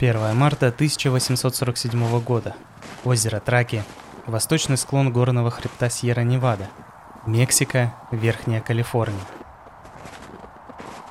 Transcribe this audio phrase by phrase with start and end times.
[0.00, 2.54] 1 марта 1847 года.
[3.04, 3.82] Озеро Траки.
[4.26, 6.68] Восточный склон горного хребта Сьерра-Невада.
[7.26, 9.18] Мексика, Верхняя Калифорния.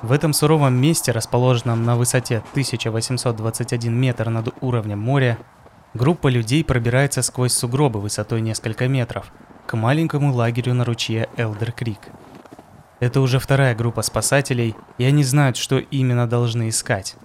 [0.00, 5.36] В этом суровом месте, расположенном на высоте 1821 метр над уровнем моря,
[5.92, 9.30] группа людей пробирается сквозь сугробы высотой несколько метров
[9.66, 12.00] к маленькому лагерю на ручье Элдер Крик.
[13.00, 17.16] Это уже вторая группа спасателей, и они знают, что именно должны искать.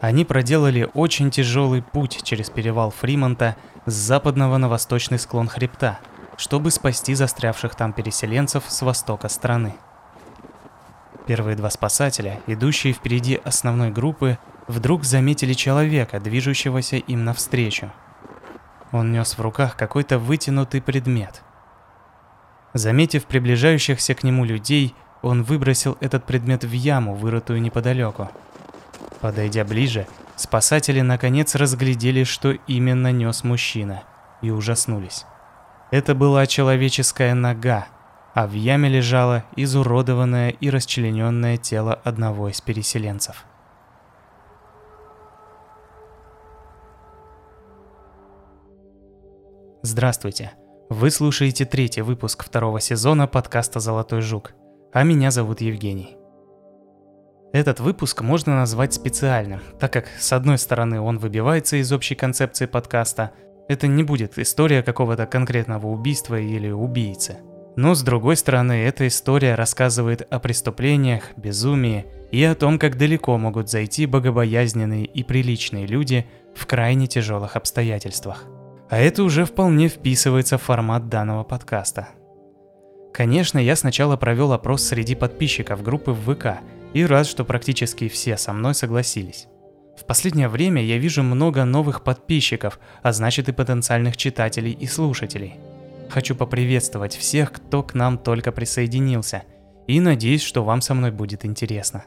[0.00, 3.56] Они проделали очень тяжелый путь через перевал Фримонта
[3.86, 5.98] с западного на восточный склон хребта,
[6.36, 9.74] чтобы спасти застрявших там переселенцев с востока страны.
[11.26, 17.90] Первые два спасателя, идущие впереди основной группы, вдруг заметили человека, движущегося им навстречу.
[18.92, 21.42] Он нес в руках какой-то вытянутый предмет.
[22.74, 28.30] Заметив приближающихся к нему людей, он выбросил этот предмет в яму, вырытую неподалеку.
[29.20, 34.02] Подойдя ближе, спасатели наконец разглядели, что именно нес мужчина,
[34.42, 35.24] и ужаснулись.
[35.90, 37.86] Это была человеческая нога,
[38.34, 43.44] а в яме лежало изуродованное и расчлененное тело одного из переселенцев.
[49.82, 50.52] Здравствуйте!
[50.90, 54.52] Вы слушаете третий выпуск второго сезона подкаста «Золотой жук»,
[54.92, 56.16] а меня зовут Евгений.
[57.56, 62.66] Этот выпуск можно назвать специальным, так как, с одной стороны, он выбивается из общей концепции
[62.66, 63.30] подкаста,
[63.66, 67.38] это не будет история какого-то конкретного убийства или убийцы–
[67.76, 73.36] но с другой стороны, эта история рассказывает о преступлениях, безумии и о том, как далеко
[73.36, 78.44] могут зайти богобоязненные и приличные люди в крайне тяжелых обстоятельствах.
[78.88, 82.08] А это уже вполне вписывается в формат данного подкаста.
[83.12, 86.60] Конечно, я сначала провел опрос среди подписчиков группы в ВК
[86.94, 89.46] и рад, что практически все со мной согласились.
[89.98, 95.54] В последнее время я вижу много новых подписчиков, а значит и потенциальных читателей и слушателей–
[96.08, 99.42] Хочу поприветствовать всех, кто к нам только присоединился,
[99.86, 102.04] и надеюсь, что вам со мной будет интересно.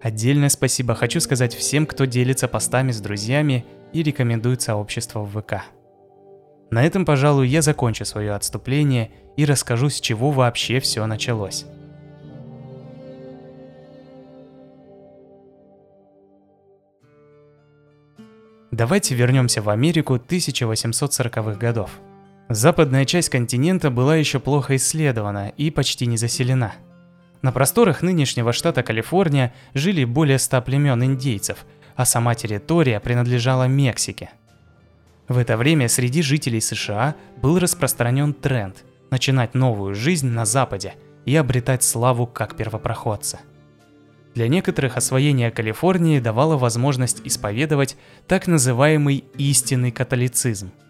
[0.00, 5.62] Отдельное спасибо хочу сказать всем, кто делится постами с друзьями и рекомендует сообщество в ВК.
[6.70, 11.64] На этом, пожалуй, я закончу свое отступление и расскажу, с чего вообще все началось.
[18.76, 21.92] Давайте вернемся в Америку 1840-х годов.
[22.50, 26.74] Западная часть континента была еще плохо исследована и почти не заселена.
[27.40, 34.28] На просторах нынешнего штата Калифорния жили более ста племен индейцев, а сама территория принадлежала Мексике.
[35.26, 41.34] В это время среди жителей США был распространен тренд начинать новую жизнь на Западе и
[41.34, 43.40] обретать славу как первопроходца.
[44.36, 47.96] Для некоторых освоение Калифорнии давало возможность исповедовать
[48.28, 50.70] так называемый истинный католицизм–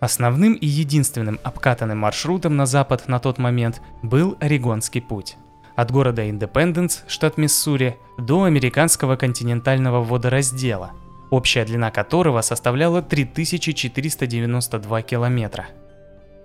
[0.00, 5.36] Основным и единственным обкатанным маршрутом на запад на тот момент был Орегонский путь.
[5.76, 10.92] От города Индепенденс, штат Миссури, до американского континентального водораздела,
[11.28, 15.68] общая длина которого составляла 3492 километра.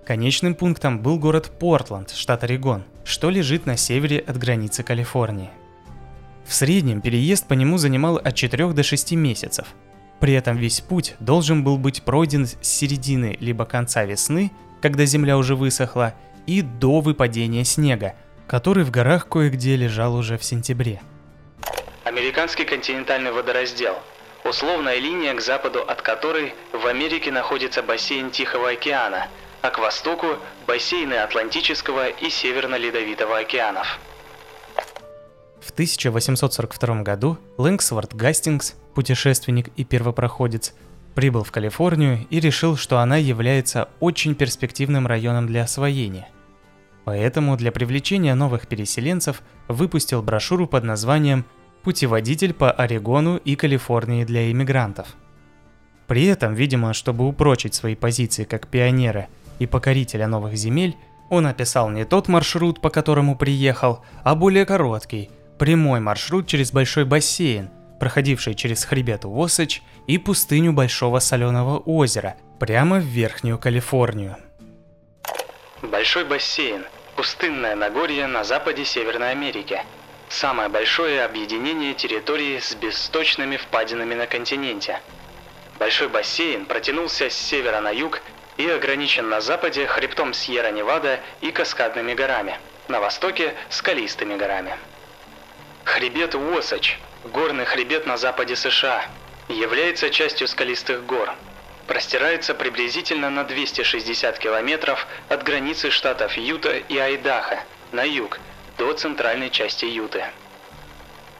[0.06, 5.50] Конечным пунктом был город Портланд, штат Орегон, что лежит на севере от границы Калифорнии.
[6.46, 9.66] В среднем переезд по нему занимал от 4 до 6 месяцев–
[10.20, 14.50] при этом весь путь должен был быть пройден с середины либо конца весны,
[14.80, 16.14] когда земля уже высохла,
[16.46, 18.14] и до выпадения снега,
[18.46, 21.00] который в горах кое-где лежал уже в сентябре.
[22.04, 23.96] Американский континентальный водораздел–
[24.44, 29.26] условная линия, к западу от которой в Америке находится бассейн Тихого океана,
[29.62, 30.36] а к востоку–
[30.66, 33.98] бассейны Атлантического и Северно-Ледовитого океанов.
[35.60, 40.74] В 1842 году Лэнгсворт Гастингс путешественник и первопроходец,
[41.14, 46.28] прибыл в Калифорнию и решил, что она является очень перспективным районом для освоения.
[47.04, 51.44] Поэтому для привлечения новых переселенцев выпустил брошюру под названием
[51.82, 55.08] «Путеводитель по Орегону и Калифорнии для иммигрантов».
[56.06, 60.96] При этом, видимо, чтобы упрочить свои позиции как пионера и покорителя новых земель,
[61.28, 67.04] он описал не тот маршрут, по которому приехал, а более короткий, прямой маршрут через большой
[67.04, 74.36] бассейн, проходивший через хребет Уосач и пустыню Большого Соленого озера, прямо в Верхнюю Калифорнию.
[75.82, 76.84] Большой бассейн–
[77.16, 79.80] пустынное Нагорье на западе Северной Америки.
[80.28, 85.00] Самое большое объединение территории с бесточными впадинами на континенте.
[85.78, 88.22] Большой бассейн протянулся с севера на юг
[88.56, 92.58] и ограничен на западе хребтом Сьерра-Невада и Каскадными горами,
[92.88, 94.76] на востоке– скалистыми горами.
[95.84, 99.04] Хребет Уосач горный хребет на западе США,
[99.48, 101.34] является частью скалистых гор.
[101.86, 107.60] Простирается приблизительно на 260 километров от границы штатов Юта и Айдахо
[107.92, 108.40] на юг
[108.76, 110.24] до центральной части Юты.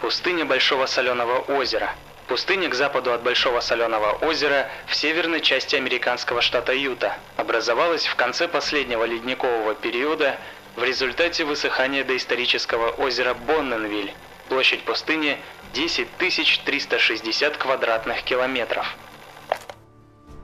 [0.00, 1.94] Пустыня Большого Соленого озера.
[2.28, 8.16] Пустыня к западу от Большого Соленого озера в северной части американского штата Юта образовалась в
[8.16, 10.36] конце последнего ледникового периода
[10.74, 14.12] в результате высыхания доисторического озера Бонненвиль.
[14.48, 15.38] Площадь пустыни
[15.72, 18.96] 10 360 квадратных километров.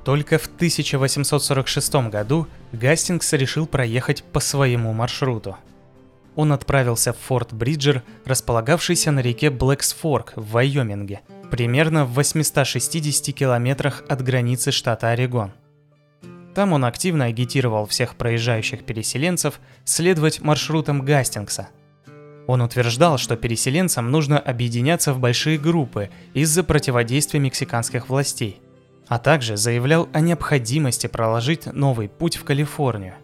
[0.04, 5.56] Только в 1846 году Гастингс решил проехать по своему маршруту.
[6.34, 11.20] Он отправился в Форт Бриджер, располагавшийся на реке Блэксфорк в Вайоминге,
[11.50, 15.52] примерно в 860 километрах от границы штата Орегон.
[16.54, 21.68] Там он активно агитировал всех проезжающих переселенцев следовать маршрутам Гастингса.
[22.46, 28.60] Он утверждал, что переселенцам нужно объединяться в большие группы из-за противодействия мексиканских властей,
[29.06, 33.14] а также заявлял о необходимости проложить новый путь в Калифорнию.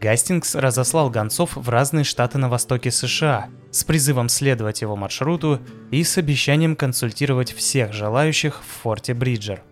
[0.00, 5.60] Гастингс разослал гонцов в разные штаты на востоке США с призывом следовать его маршруту
[5.90, 9.62] и с обещанием консультировать всех желающих в форте Бриджер.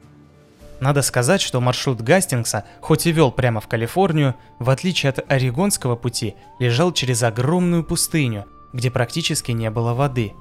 [0.81, 5.95] Надо сказать, что маршрут Гастингса, хоть и вел прямо в Калифорнию, в отличие от Орегонского
[5.95, 10.33] пути, лежал через огромную пустыню, где практически не было воды.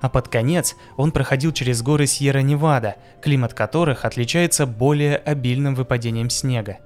[0.00, 6.78] А под конец он проходил через горы Сьерра-Невада, климат которых отличается более обильным выпадением снега.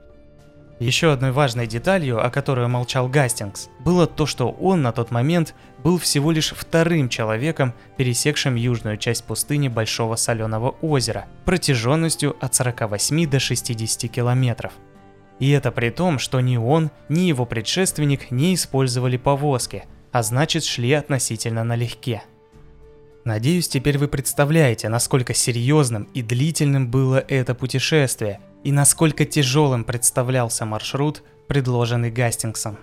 [0.78, 5.54] Еще одной важной деталью, о которой молчал Гастингс, было то, что он на тот момент
[5.82, 13.26] был всего лишь вторым человеком, пересекшим южную часть пустыни Большого Соленого озера, протяженностью от 48
[13.26, 14.72] до 60 километров.
[15.38, 20.64] И это при том, что ни он, ни его предшественник не использовали повозки, а значит
[20.64, 22.22] шли относительно налегке.
[23.24, 30.64] Надеюсь, теперь вы представляете, насколько серьезным и длительным было это путешествие, и насколько тяжелым представлялся
[30.64, 32.76] маршрут, предложенный Гастингсом.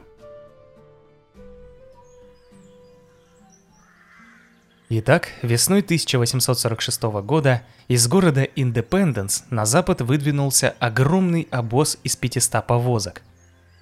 [4.87, 13.21] Итак, весной 1846 года из города Индепенденс на запад выдвинулся огромный обоз из 500 повозок.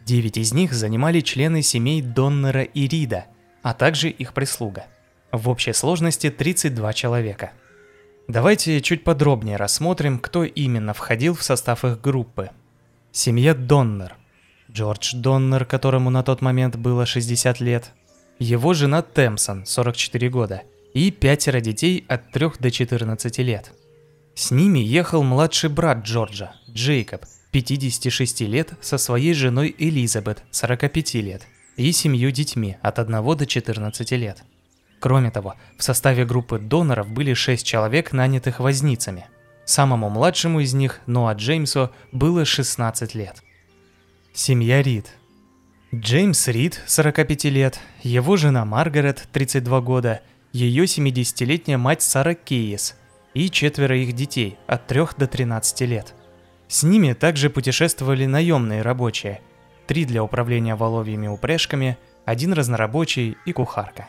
[0.03, 3.25] Девять из них занимали члены семей Доннера и Рида,
[3.61, 4.85] а также их прислуга.
[5.31, 7.51] В общей сложности 32 человека–
[8.27, 12.51] Давайте чуть подробнее рассмотрим, кто именно входил в состав их группы.
[13.11, 14.15] Семья Доннер.
[14.71, 17.91] Джордж Доннер, которому на тот момент было 60 лет.
[18.39, 20.61] Его жена Темсон, 44 года.
[20.93, 23.73] И пятеро детей от 3 до 14 лет.
[24.33, 31.43] С ними ехал младший брат Джорджа, Джейкоб, 56 лет, со своей женой Элизабет, 45 лет,
[31.75, 34.43] и семью детьми от 1 до 14 лет.
[35.01, 39.25] Кроме того, в составе группы доноров были шесть человек, нанятых возницами.
[39.65, 43.43] Самому младшему из них, Ноа Джеймсу, было 16 лет.
[44.31, 45.07] Семья Рид.
[45.93, 50.21] Джеймс Рид, 45 лет, его жена Маргарет, 32 года,
[50.53, 52.95] ее 70-летняя мать Сара Кейс
[53.33, 56.13] и четверо их детей от 3 до 13 лет.
[56.67, 59.41] С ними также путешествовали наемные рабочие,
[59.87, 64.07] три для управления воловьими упряжками, один разнорабочий и кухарка.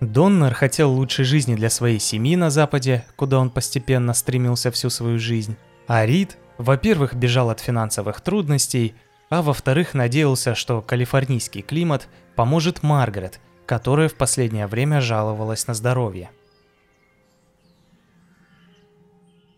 [0.00, 5.18] Доннер хотел лучшей жизни для своей семьи на Западе, куда он постепенно стремился всю свою
[5.18, 5.56] жизнь.
[5.86, 8.94] А Рид, во-первых, бежал от финансовых трудностей,
[9.30, 16.30] а во-вторых, надеялся, что калифорнийский климат поможет Маргарет, которая в последнее время жаловалась на здоровье.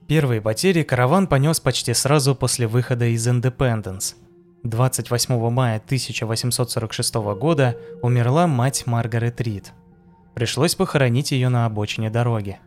[0.07, 4.15] Первые потери караван понес почти сразу после выхода из Индепенденс.
[4.63, 9.73] 28 мая 1846 года умерла мать Маргарет Рид–
[10.39, 12.61] Пришлось похоронить ее на обочине дороги.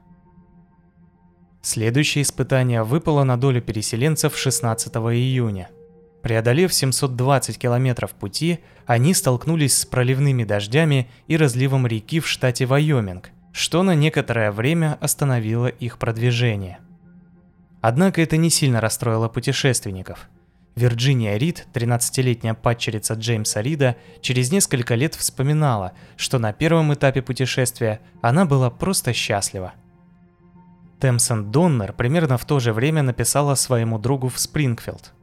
[1.61, 5.69] Следующее испытание выпало на долю переселенцев 16 июня.
[6.21, 13.29] Преодолев 720 километров пути, они столкнулись с проливными дождями и разливом реки в штате Вайоминг,
[13.53, 16.79] что на некоторое время остановило их продвижение.
[17.79, 20.27] Однако это не сильно расстроило путешественников–
[20.81, 28.01] Вирджиния Рид, 13-летняя падчерица Джеймса Рида, через несколько лет вспоминала, что на первом этапе путешествия
[28.21, 29.73] она была просто счастлива.
[30.99, 35.13] Темсон Доннер примерно в то же время написала своему другу в Спрингфилд.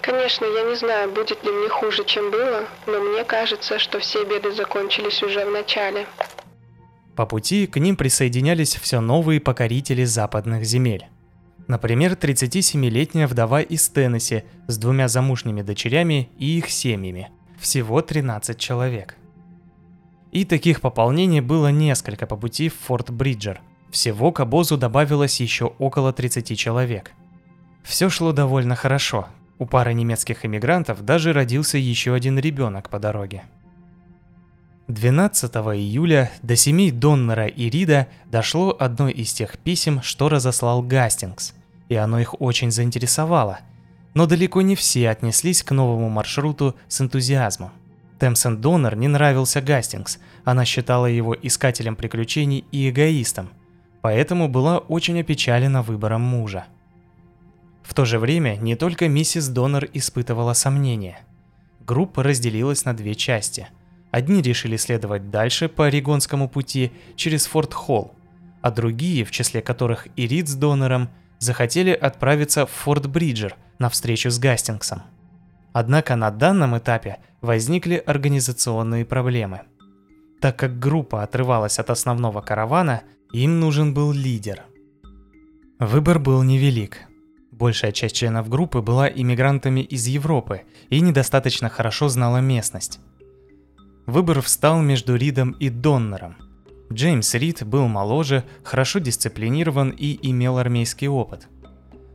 [0.00, 4.24] Конечно, я не знаю, будет ли мне хуже, чем было, но мне кажется, что все
[4.24, 6.06] беды закончились уже в начале.
[7.14, 11.11] По пути к ним присоединялись все новые покорители западных земель.
[11.68, 17.30] Например, 37-летняя вдова из Теннесси с двумя замужними дочерями и их семьями.
[17.58, 19.16] Всего 13 человек.
[20.32, 23.60] И таких пополнений было несколько по пути в Форт Бриджер.
[23.90, 27.12] Всего к обозу добавилось еще около 30 человек.
[27.82, 29.28] Все шло довольно хорошо.
[29.58, 33.44] У пары немецких эмигрантов даже родился еще один ребенок по дороге.
[34.92, 41.54] 12 июля до семей Доннера и Рида дошло одно из тех писем, что разослал Гастингс,
[41.88, 43.60] и оно их очень заинтересовало.
[44.12, 47.70] Но далеко не все отнеслись к новому маршруту с энтузиазмом.
[48.20, 53.48] Темсен Доннер не нравился Гастингс, она считала его искателем приключений и эгоистом,
[54.02, 56.66] поэтому была очень опечалена выбором мужа.
[57.82, 61.18] В то же время не только миссис Доннер испытывала сомнения.
[61.80, 63.68] Группа разделилась на две части–
[64.12, 68.14] Одни решили следовать дальше по Орегонскому пути через Форт Холл,
[68.60, 73.88] а другие, в числе которых и Рид с Донором, захотели отправиться в Форт Бриджер на
[73.88, 75.02] встречу с Гастингсом.
[75.72, 79.62] Однако на данном этапе возникли организационные проблемы.
[80.42, 84.62] Так как группа отрывалась от основного каравана, им нужен был лидер.
[85.78, 86.98] Выбор был невелик.
[87.50, 93.00] Большая часть членов группы была иммигрантами из Европы и недостаточно хорошо знала местность.
[94.06, 96.36] Выбор встал между Ридом и Доннером.
[96.92, 101.48] Джеймс Рид был моложе, хорошо дисциплинирован и имел армейский опыт.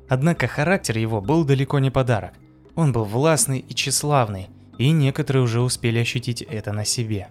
[0.10, 2.34] Однако характер его был далеко не подарок.
[2.75, 7.29] Он был властный и тщеславный, и некоторые уже успели ощутить это на себе.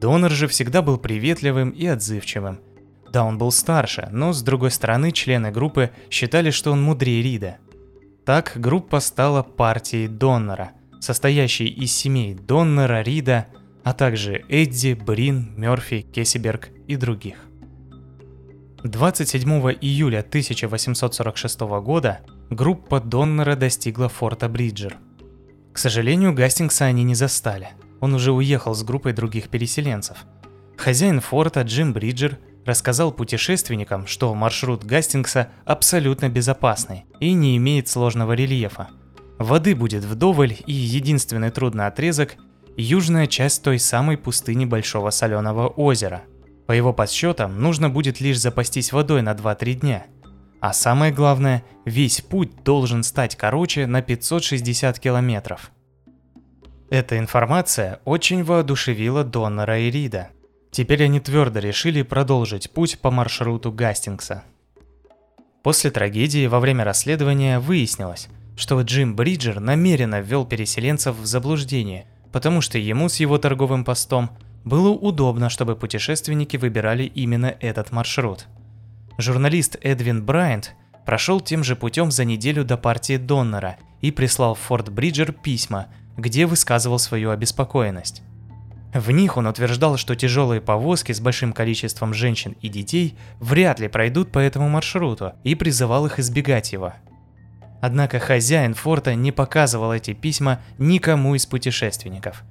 [0.00, 2.60] Донор же всегда был приветливым и отзывчивым.
[3.12, 7.56] Да, он был старше, но с другой стороны члены группы считали, что он мудрее Рида.
[8.24, 13.46] Так группа стала партией Доннера, состоящей из семей Доннера, Рида,
[13.88, 17.38] а также Эдди, Брин, Мёрфи, Кессиберг и других.
[18.84, 19.48] 27
[19.80, 24.98] июля 1846 года группа Доннера достигла форта Бриджер.
[25.72, 27.70] К сожалению, Гастингса они не застали.
[28.00, 30.18] Он уже уехал с группой других переселенцев.
[30.76, 38.34] Хозяин форта Джим Бриджер рассказал путешественникам, что маршрут Гастингса абсолютно безопасный и не имеет сложного
[38.34, 38.88] рельефа.
[39.38, 42.36] Воды будет вдоволь, и единственный трудный отрезок
[42.78, 46.22] южная часть той самой пустыни Большого Соленого озера.
[46.66, 50.06] По его подсчетам, нужно будет лишь запастись водой на 2-3 дня.
[50.60, 55.72] А самое главное, весь путь должен стать короче на 560 километров.
[56.90, 60.28] Эта информация очень воодушевила Доннера и Рида.
[60.70, 64.44] Теперь они твердо решили продолжить путь по маршруту Гастингса.
[65.62, 72.60] После трагедии во время расследования выяснилось, что Джим Бриджер намеренно ввел переселенцев в заблуждение– потому
[72.60, 74.30] что ему с его торговым постом
[74.64, 78.46] было удобно, чтобы путешественники выбирали именно этот маршрут.
[79.16, 80.74] Журналист Эдвин Брайант
[81.06, 85.86] прошел тем же путем за неделю до партии Доннера и прислал в Форт Бриджер письма,
[86.16, 88.22] где высказывал свою обеспокоенность.
[88.94, 93.88] В них он утверждал, что тяжелые повозки с большим количеством женщин и детей вряд ли
[93.88, 96.94] пройдут по этому маршруту и призывал их избегать его–
[97.80, 102.42] Однако хозяин форта не показывал эти письма никому из путешественников.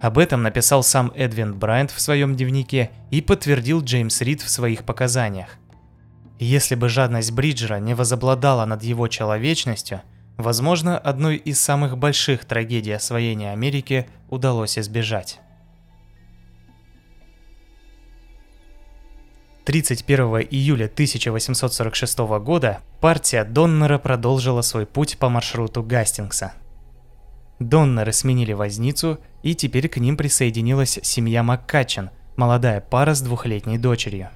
[0.00, 4.84] Об этом написал сам Эдвин Брайант в своем дневнике и подтвердил Джеймс Рид в своих
[4.84, 5.56] показаниях.
[6.38, 10.02] Если бы жадность Бриджера не возобладала над его человечностью,
[10.36, 15.40] возможно, одной из самых больших трагедий освоения Америки удалось избежать.
[19.66, 26.52] 31 июля 1846 года партия Доннера продолжила свой путь по маршруту Гастингса.
[27.58, 34.28] Доннеры сменили возницу, и теперь к ним присоединилась семья Маккачен, молодая пара с двухлетней дочерью.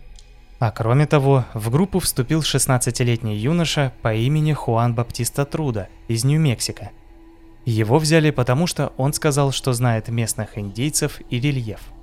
[0.59, 6.91] А кроме того, в группу вступил 16-летний юноша по имени Хуан Баптиста Труда из Нью-Мексико.
[7.65, 11.83] Его взяли потому, что он сказал, что знает местных индейцев и рельеф–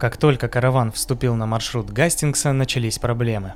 [0.00, 3.52] как только караван вступил на маршрут Гастингса, начались проблемы.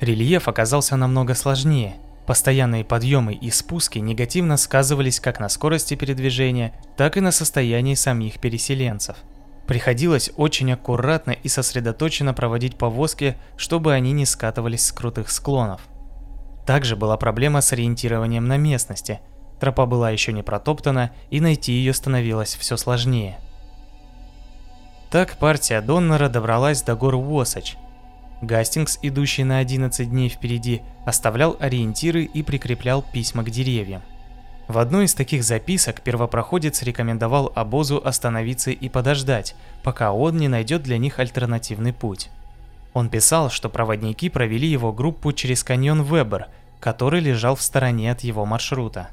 [0.00, 1.94] Рельеф оказался намного сложнее.
[2.26, 8.40] Постоянные подъемы и спуски негативно сказывались как на скорости передвижения, так и на состоянии самих
[8.40, 9.16] переселенцев.
[9.68, 15.82] Приходилось очень аккуратно и сосредоточенно проводить повозки, чтобы они не скатывались с крутых склонов.
[16.66, 19.20] Также была проблема с ориентированием на местности.
[19.60, 23.38] Тропа была еще не протоптана, и найти ее становилось все сложнее.
[25.10, 27.76] Так партия Доннера добралась до гор Уосач.
[28.42, 34.02] Гастингс, идущий на 11 дней впереди, оставлял ориентиры и прикреплял письма к деревьям.
[34.68, 40.82] В одной из таких записок первопроходец рекомендовал обозу остановиться и подождать, пока он не найдет
[40.82, 42.30] для них альтернативный путь.
[42.92, 46.48] Он писал, что проводники провели его группу через каньон Вебер,
[46.80, 49.10] который лежал в стороне от его маршрута.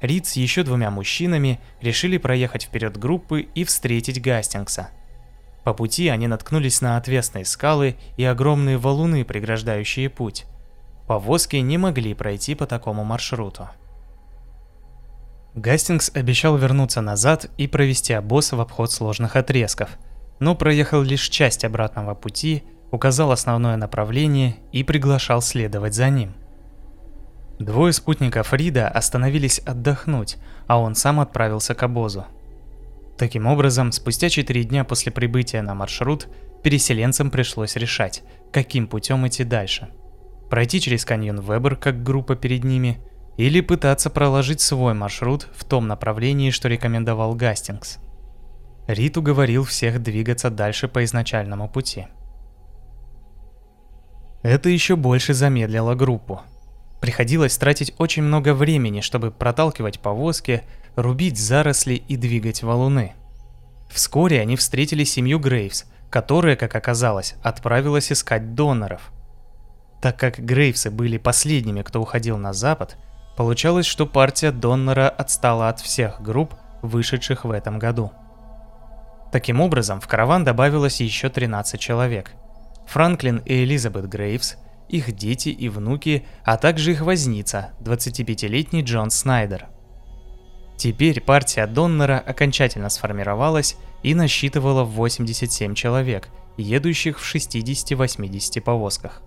[0.00, 4.90] Рид с еще двумя мужчинами решили проехать вперед группы и встретить Гастингса.
[5.64, 10.46] По пути они наткнулись на отвесные скалы и огромные валуны, преграждающие путь.
[11.06, 13.68] Повозки не могли пройти по такому маршруту.
[15.54, 19.90] Гастингс обещал вернуться назад и провести обоз в обход сложных отрезков,
[20.38, 22.62] но проехал лишь часть обратного пути,
[22.92, 26.34] указал основное направление и приглашал следовать за ним.
[27.58, 30.36] Двое спутников Рида остановились отдохнуть,
[30.66, 32.26] а он сам отправился к обозу.
[33.16, 36.28] Таким образом, спустя 4 дня после прибытия на маршрут,
[36.62, 38.22] переселенцам пришлось решать,
[38.52, 39.88] каким путем идти дальше.
[40.48, 43.00] Пройти через каньон Вебер, как группа перед ними,
[43.36, 47.98] или пытаться проложить свой маршрут в том направлении, что рекомендовал Гастингс.
[48.86, 52.06] Рид уговорил всех двигаться дальше по изначальному пути.
[54.42, 56.40] Это еще больше замедлило группу.
[57.00, 60.62] Приходилось тратить очень много времени, чтобы проталкивать повозки,
[60.96, 63.14] рубить заросли и двигать валуны.
[63.88, 69.12] Вскоре они встретили семью Грейвс, которая, как оказалось, отправилась искать доноров.
[70.00, 72.96] Так как Грейвсы были последними, кто уходил на запад,
[73.36, 78.12] получалось, что партия донора отстала от всех групп, вышедших в этом году.
[79.32, 82.32] Таким образом, в караван добавилось еще 13 человек.
[82.86, 84.56] Франклин и Элизабет Грейвс,
[84.88, 89.66] их дети и внуки, а также их возница, 25-летний Джон Снайдер–
[90.78, 99.20] Теперь партия Доннера окончательно сформировалась и насчитывала 87 человек, едущих в 60-80 повозках.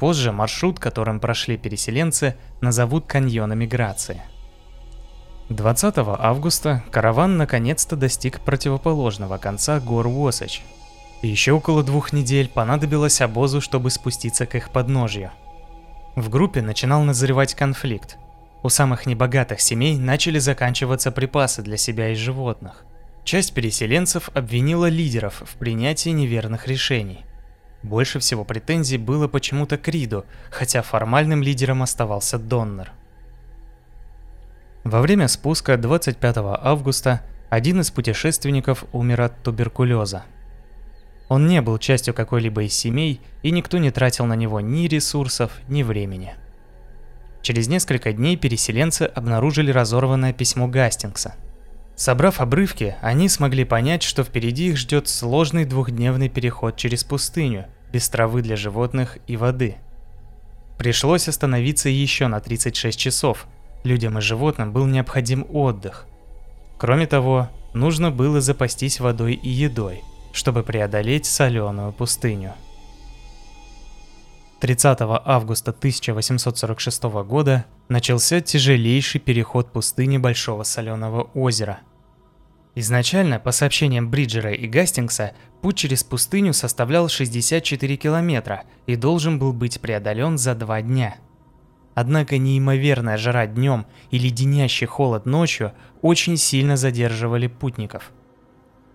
[0.00, 4.20] Позже маршрут, которым прошли переселенцы, назовут каньоном миграции.
[5.48, 10.62] 20 августа караван наконец-то достиг противоположного конца гор Уосач.
[11.22, 15.30] Еще около двух недель понадобилось обозу, чтобы спуститься к их подножью.
[16.14, 18.16] В группе начинал назревать конфликт–
[18.66, 22.84] у самых небогатых семей начали заканчиваться припасы для себя и животных.
[23.22, 27.24] Часть переселенцев обвинила лидеров в принятии неверных решений.
[27.84, 32.90] Больше всего претензий было почему-то к Риду, хотя формальным лидером оставался Доннер.
[34.82, 40.24] Во время спуска 25 августа один из путешественников умер от туберкулеза.
[41.28, 45.52] Он не был частью какой-либо из семей, и никто не тратил на него ни ресурсов,
[45.68, 46.34] ни времени.
[47.42, 51.34] Через несколько дней переселенцы обнаружили разорванное письмо Гастингса.
[51.96, 58.08] Собрав обрывки, они смогли понять, что впереди их ждет сложный двухдневный переход через пустыню, без
[58.08, 59.76] травы для животных и воды.
[60.76, 63.46] Пришлось остановиться еще на 36 часов.
[63.82, 66.06] Людям и животным был необходим отдых.
[66.78, 70.02] Кроме того, нужно было запастись водой и едой,
[70.36, 72.52] чтобы преодолеть соленую пустыню.
[74.60, 81.80] 30 августа 1846 года начался тяжелейший переход пустыни Большого Соленого озера.
[82.74, 89.54] Изначально, по сообщениям Бриджера и Гастингса, путь через пустыню составлял 64 километра и должен был
[89.54, 91.16] быть преодолен за два дня.
[91.94, 95.72] Однако неимоверная жара днем и леденящий холод ночью
[96.02, 98.12] очень сильно задерживали путников.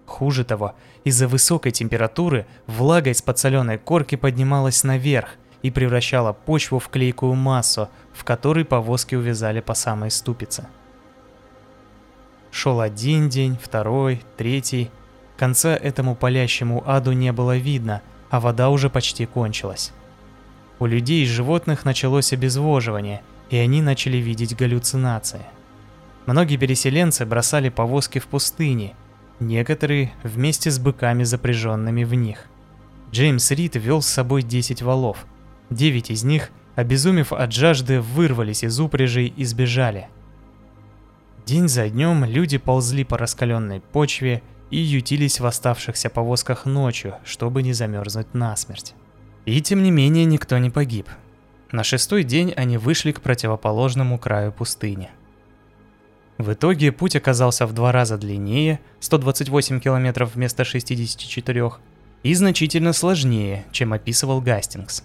[0.05, 6.89] Хуже того, из-за высокой температуры влага из подсоленной корки поднималась наверх, и превращала почву в
[6.89, 10.67] клейкую массу, в которой повозки увязали по самой ступице.
[12.51, 14.91] Шел один день, второй, третий.
[15.37, 19.91] Конца этому палящему аду не было видно, а вода уже почти кончилась.
[20.79, 25.41] У людей и животных началось обезвоживание, и они начали видеть галлюцинации.
[26.25, 28.95] Многие переселенцы бросали повозки в пустыне,
[29.41, 32.45] некоторые вместе с быками, запряженными в них.
[33.11, 35.25] Джеймс Рид вел с собой 10 валов,
[35.71, 40.09] Девять из них, обезумев от жажды, вырвались из упряжей и сбежали.
[41.45, 47.63] День за днем люди ползли по раскаленной почве и ютились в оставшихся повозках ночью, чтобы
[47.63, 48.95] не замерзнуть насмерть.
[49.45, 51.07] И тем не менее никто не погиб.
[51.71, 55.09] На шестой день они вышли к противоположному краю пустыни.
[56.41, 61.71] В итоге путь оказался в два раза длиннее, 128 километров вместо 64,
[62.23, 65.03] и значительно сложнее, чем описывал Гастингс.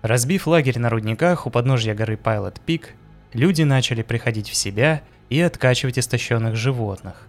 [0.00, 2.94] Разбив лагерь на рудниках у подножья горы Пайлот Пик,
[3.34, 7.28] люди начали приходить в себя и откачивать истощенных животных.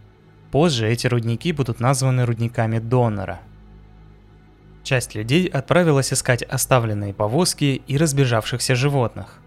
[0.52, 3.42] Позже эти рудники будут названы рудниками донора.
[4.84, 9.42] Часть людей отправилась искать оставленные повозки и разбежавшихся животных.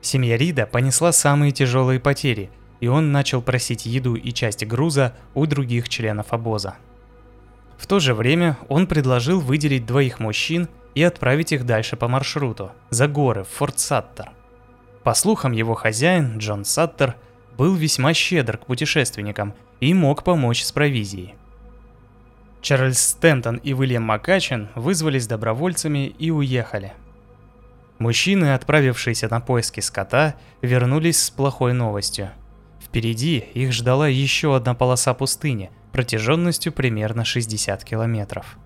[0.00, 2.50] Семья Рида понесла самые тяжелые потери,
[2.80, 6.76] и он начал просить еду и часть груза у других членов обоза.
[7.78, 12.72] В то же время он предложил выделить двоих мужчин и отправить их дальше по маршруту,
[12.90, 14.30] за горы, в Форт Саттер.
[15.02, 17.16] По слухам, его хозяин, Джон Саттер,
[17.56, 21.34] был весьма щедр к путешественникам и мог помочь с провизией.
[22.60, 26.92] Чарльз Стентон и Уильям Макачин вызвались добровольцами и уехали.
[27.98, 32.30] Мужчины, отправившиеся на поиски скота, вернулись с плохой новостью.
[32.90, 38.58] Впереди их ждала еще одна полоса пустыни, протяженностью примерно 60 километров.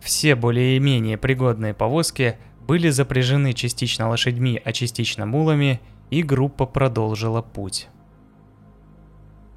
[0.00, 7.88] Все более-менее пригодные повозки были запряжены частично лошадьми, а частично мулами, и группа продолжила путь.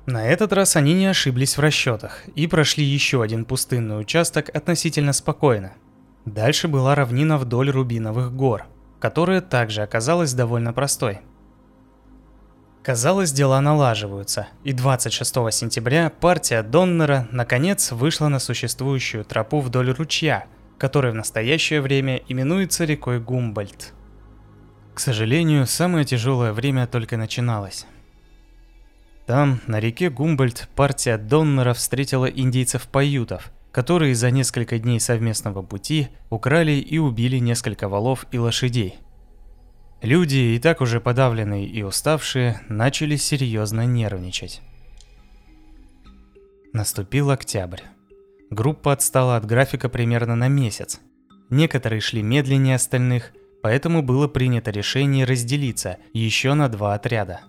[0.06, 5.14] На этот раз они не ошиблись в расчетах и прошли еще один пустынный участок относительно
[5.14, 5.74] спокойно.
[6.26, 8.66] Дальше была равнина вдоль Рубиновых гор,
[9.00, 11.22] которая также оказалась довольно простой.
[12.84, 20.46] Казалось, дела налаживаются, и 26 сентября партия Доннера наконец вышла на существующую тропу вдоль ручья,
[20.80, 23.94] который в настоящее время именуется рекой Гумбольд.
[24.96, 27.86] К сожалению, самое тяжелое время только начиналось.
[29.28, 36.72] Там, на реке Гумбольд, партия Доннера встретила индейцев-паютов, которые за несколько дней совместного пути украли
[36.72, 39.01] и убили несколько валов и лошадей.
[40.02, 44.62] Люди, и так уже подавленные и уставшие, начали серьезно нервничать.
[46.74, 47.82] Наступил октябрь.
[48.50, 51.00] Группа отстала от графика примерно на месяц.
[51.52, 57.42] Некоторые шли медленнее остальных, поэтому было принято решение разделиться еще на два отряда.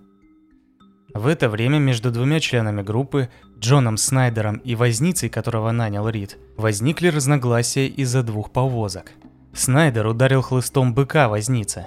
[1.14, 7.08] В это время между двумя членами группы, Джоном Снайдером и возницей, которого нанял Рид, возникли
[7.08, 9.12] разногласия из-за двух повозок.
[9.54, 11.86] Снайдер ударил хлыстом быка возницы.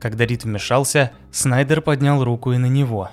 [0.00, 3.10] Когда Рид вмешался, Снайдер поднял руку и на него.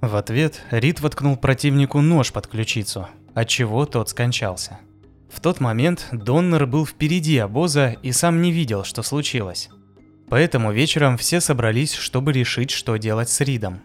[0.00, 4.78] В ответ Рид воткнул противнику нож под ключицу, отчего тот скончался.
[5.30, 9.68] В тот момент Доннер был впереди обоза и сам не видел, что случилось.
[10.28, 13.80] Поэтому вечером все собрались, чтобы решить, что делать с Ридом.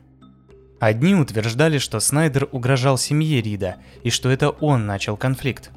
[0.79, 5.71] Одни утверждали, что Снайдер угрожал семье Рида и что это он начал конфликт.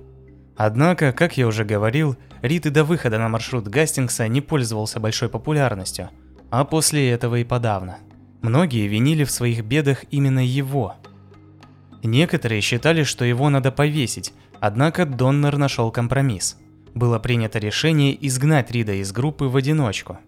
[0.57, 5.29] Однако, как я уже говорил, Рид и до выхода на маршрут Гастингса не пользовался большой
[5.29, 6.11] популярностью,
[6.50, 7.98] а после этого и подавно.
[8.42, 10.94] Многие винили в своих бедах именно его–
[12.06, 16.56] Некоторые считали, что его надо повесить, однако Доннер нашел компромисс.
[16.94, 20.18] Было принято решение изгнать Рида из группы в одиночку.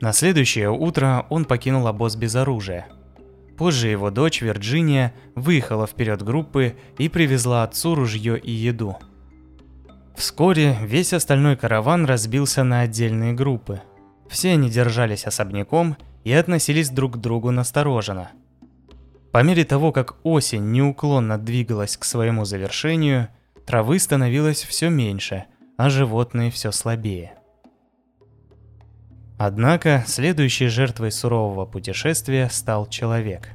[0.00, 2.88] На следующее утро он покинул обоз без оружия.
[3.58, 8.96] Позже его дочь Вирджиния выехала вперед группы и привезла отцу ружье и еду.
[10.16, 13.82] Вскоре весь остальной караван разбился на отдельные группы.
[14.30, 18.30] Все они держались особняком и относились друг к другу настороженно–
[19.32, 23.28] по мере того, как осень неуклонно двигалась к своему завершению,
[23.64, 25.44] травы становилось все меньше,
[25.76, 27.34] а животные все слабее.
[29.38, 33.48] Однако следующей жертвой сурового путешествия стал человек.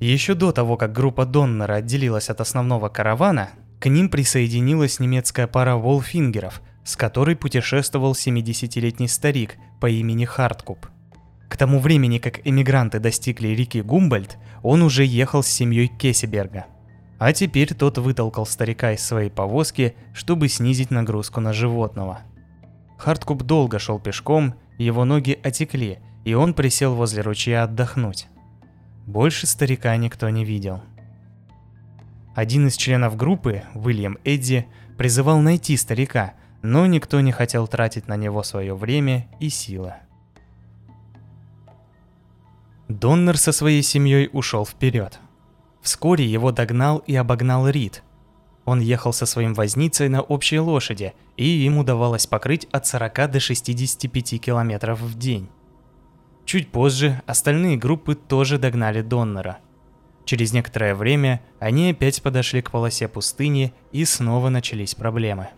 [0.00, 5.74] Еще до того, как группа Доннера отделилась от основного каравана, к ним присоединилась немецкая пара
[5.74, 10.86] волфингеров, с которой путешествовал 70-летний старик по имени Харткуп–
[11.48, 16.66] к тому времени, как эмигранты достигли реки Гумбольд, он уже ехал с семьей Кесеберга.
[17.18, 22.20] А теперь тот вытолкал старика из своей повозки, чтобы снизить нагрузку на животного.
[22.98, 28.28] Харткуп долго шел пешком, его ноги отекли, и он присел возле ручья отдохнуть.
[29.06, 30.82] Больше старика никто не видел.
[32.36, 38.16] Один из членов группы, Уильям Эдди, призывал найти старика, но никто не хотел тратить на
[38.16, 39.94] него свое время и силы.
[42.88, 45.18] Доннер со своей семьей ушел вперед.
[45.82, 48.02] Вскоре его догнал и обогнал Рид.
[48.64, 53.40] Он ехал со своим возницей на общей лошади, и им удавалось покрыть от 40 до
[53.40, 55.48] 65 километров в день.
[56.44, 59.58] Чуть позже остальные группы тоже догнали Доннера.
[60.24, 65.48] Через некоторое время они опять подошли к полосе пустыни, и снова начались проблемы.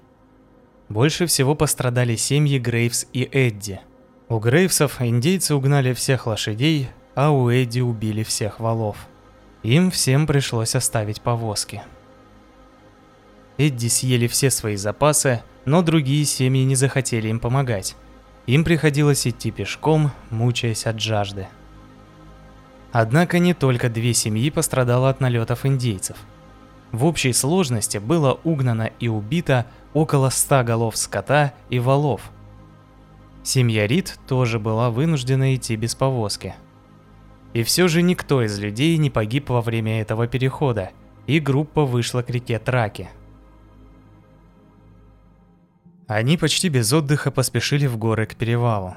[0.90, 3.80] Больше всего пострадали семьи Грейвс и Эдди.
[4.28, 8.96] У Грейвсов индейцы угнали всех лошадей, а у Эдди убили всех валов.
[9.62, 11.82] Им всем пришлось оставить повозки.
[13.56, 17.94] Эдди съели все свои запасы, но другие семьи не захотели им помогать.
[18.46, 21.46] Им приходилось идти пешком, мучаясь от жажды.
[22.90, 26.16] Однако не только две семьи пострадало от налетов индейцев.
[26.90, 32.30] В общей сложности было угнано и убито около ста голов скота и валов.
[33.42, 36.54] Семья Рид тоже была вынуждена идти без повозки–
[37.52, 40.90] и все же никто из людей не погиб во время этого перехода,
[41.26, 43.08] и группа вышла к реке Траки.
[46.06, 48.96] Они почти без отдыха поспешили в горы к перевалу.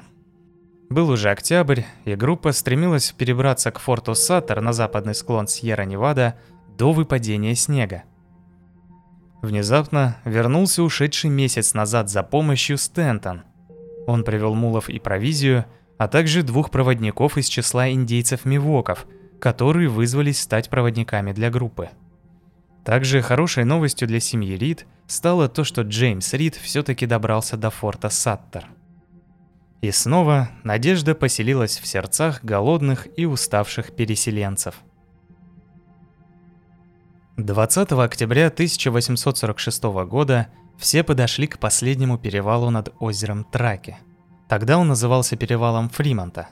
[0.88, 6.38] Был уже октябрь, и группа стремилась перебраться к форту Саттер на западный склон Сьерра-Невада
[6.76, 8.04] до выпадения снега.
[9.44, 13.42] Внезапно вернулся ушедший месяц назад за помощью Стентон.
[14.06, 15.66] Он привел мулов и провизию,
[15.98, 19.06] а также двух проводников из числа индейцев-мивоков,
[19.38, 21.90] которые вызвались стать проводниками для группы.
[22.86, 28.08] Также хорошей новостью для семьи Рид стало то, что Джеймс Рид все-таки добрался до форта
[28.08, 28.66] Саттер.
[29.82, 34.76] И снова надежда поселилась в сердцах голодных и уставших переселенцев.
[37.36, 40.46] 20 октября 1846 года
[40.78, 43.96] все подошли к последнему перевалу над озером Траки.
[44.48, 46.48] Тогда он назывался перевалом Фримонта.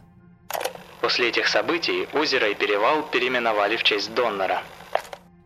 [1.01, 4.63] После этих событий озеро и перевал переименовали в честь Доннера.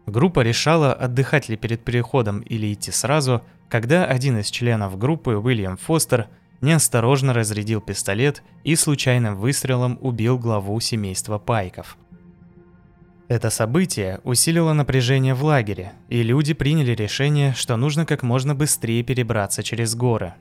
[0.07, 5.77] Группа решала, отдыхать ли перед переходом или идти сразу, когда один из членов группы, Уильям
[5.77, 6.29] Фостер,
[6.63, 11.99] неосторожно разрядил пистолет и случайным выстрелом убил главу семейства Пайков.
[13.29, 19.03] Это событие усилило напряжение в лагере, и люди приняли решение, что нужно как можно быстрее
[19.03, 20.35] перебраться через горы.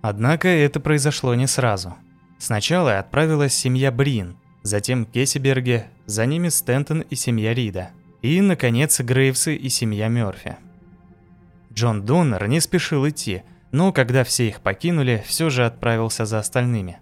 [0.00, 1.94] Однако это произошло не сразу.
[2.38, 7.90] Сначала отправилась семья Брин, затем Кесиберге, за ними Стентон и семья Рида,
[8.22, 10.56] и, наконец, Грейвсы и семья Мёрфи.
[11.72, 13.42] Джон Доннер не спешил идти–
[13.74, 16.98] но когда все их покинули, все же отправился за остальными.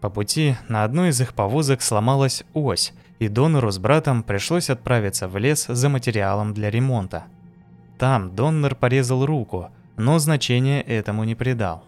[0.00, 5.28] По пути на одной из их повозок сломалась ось, и Донору с братом пришлось отправиться
[5.28, 7.24] в лес за материалом для ремонта.
[7.98, 11.84] Там Доннер порезал руку, но значения этому не придал.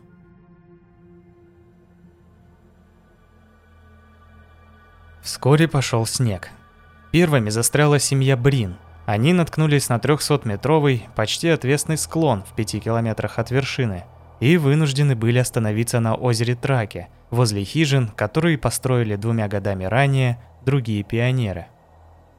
[5.22, 6.50] Вскоре пошел снег.
[7.12, 8.76] Первыми застряла семья Брин–
[9.08, 14.04] они наткнулись на 300-метровый, почти отвесный склон в 5 километрах от вершины
[14.38, 21.02] и вынуждены были остановиться на озере Траке, возле хижин, которые построили двумя годами ранее другие
[21.02, 21.66] пионеры.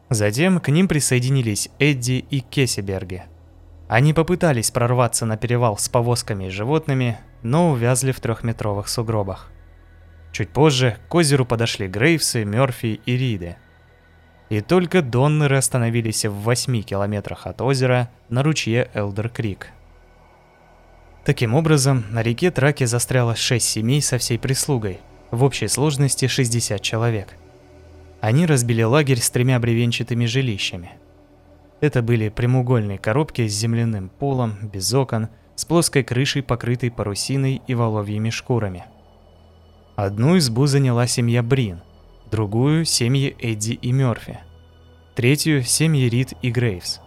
[0.10, 3.24] Затем к ним присоединились Эдди и Кесиберги.
[3.88, 9.52] Они попытались прорваться на перевал с повозками и животными, но увязли в трехметровых сугробах.
[10.32, 13.58] Чуть позже к озеру подошли Грейвсы, Мёрфи и Риды–
[14.50, 19.68] и только Доннеры остановились в 8 километрах от озера на ручье Элдер-Крик.
[21.24, 26.82] Таким образом, на реке Траке застряло 6 семей со всей прислугой, в общей сложности 60
[26.82, 27.36] человек.
[28.22, 30.92] Они разбили лагерь с тремя бревенчатыми жилищами.
[31.80, 37.74] Это были прямоугольные коробки с земляным полом, без окон, с плоской крышей, покрытой парусиной и
[37.74, 38.86] воловьими шкурами.
[39.96, 41.82] Одну избу заняла семья Брин,
[42.32, 44.40] другую– семьи Эдди и Мёрфи,
[45.16, 47.00] третью– семьи Рид и Грейвс.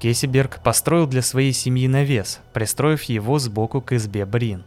[0.00, 4.64] Кесиберг построил для своей семьи навес, пристроив его сбоку к избе Брин.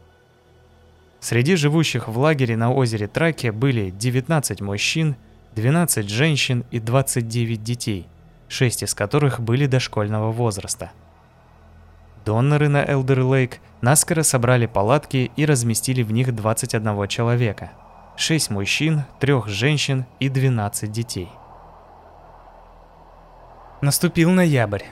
[1.20, 5.16] Среди живущих в лагере на озере Траке были 19 мужчин,
[5.58, 8.08] 12 женщин и 29 детей,
[8.48, 10.92] 6 из которых были дошкольного возраста.
[12.26, 17.72] Доноры на Элдер Лейк наскоро собрали палатки и разместили в них 21 человека–
[18.18, 21.28] 6 мужчин, 3 женщин и 12 детей.
[23.82, 24.84] Наступил ноябрь.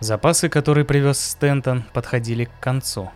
[0.00, 3.10] Запасы, которые привез Стентон, подходили к концу.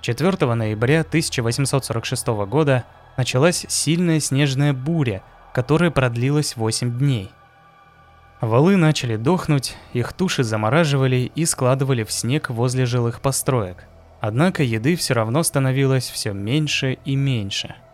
[0.00, 2.84] 4 ноября 1846 года
[3.16, 7.30] началась сильная снежная буря, которая продлилась 8 дней.
[8.40, 13.84] Валы начали дохнуть, их туши замораживали и складывали в снег возле жилых построек.
[14.20, 17.74] Однако еды все равно становилось все меньше и меньше–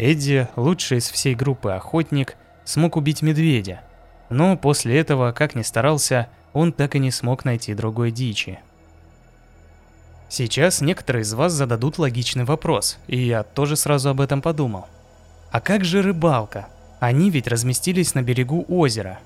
[0.00, 3.82] Эдди, лучший из всей группы охотник, смог убить медведя.
[4.30, 8.60] Но после этого, как ни старался, он так и не смог найти другой дичи.
[10.30, 14.86] Сейчас некоторые из вас зададут логичный вопрос, и я тоже сразу об этом подумал.
[15.50, 16.68] А как же рыбалка?
[17.00, 19.18] Они ведь разместились на берегу озера.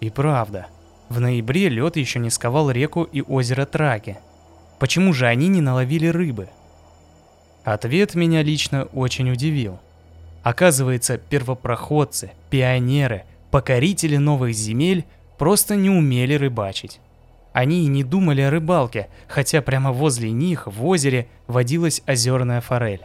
[0.00, 0.66] И правда,
[1.08, 4.18] в ноябре лед еще не сковал реку и озеро Траки.
[4.78, 6.48] Почему же они не наловили рыбы?
[7.64, 9.78] Ответ меня лично очень удивил.
[10.42, 15.04] Оказывается, первопроходцы, пионеры, покорители новых земель
[15.36, 17.00] просто не умели рыбачить.
[17.52, 23.02] Они и не думали о рыбалке, хотя прямо возле них в озере водилась озерная форель.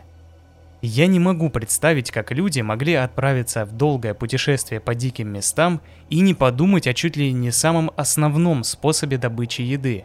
[0.85, 6.19] Я не могу представить, как люди могли отправиться в долгое путешествие по диким местам и
[6.19, 10.03] не подумать о чуть ли не самом основном способе добычи еды.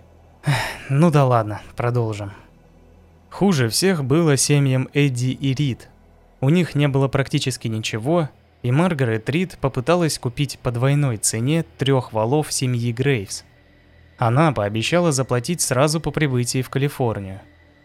[0.88, 2.31] Ну да ладно, продолжим.
[3.29, 5.88] Хуже всех было семьям Эдди и Рид.
[6.41, 8.29] У них не было практически ничего,
[8.62, 13.43] и Маргарет Рид попыталась купить по двойной цене трех валов семьи Грейвс.
[14.17, 17.41] Она пообещала заплатить сразу по прибытии в Калифорнию.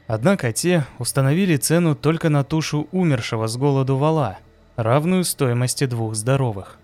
[0.07, 4.37] Однако те установили цену только на тушу умершего с голоду вала,
[4.75, 6.77] равную стоимости двух здоровых.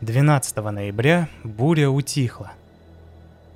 [0.00, 2.52] 12 ноября буря утихла.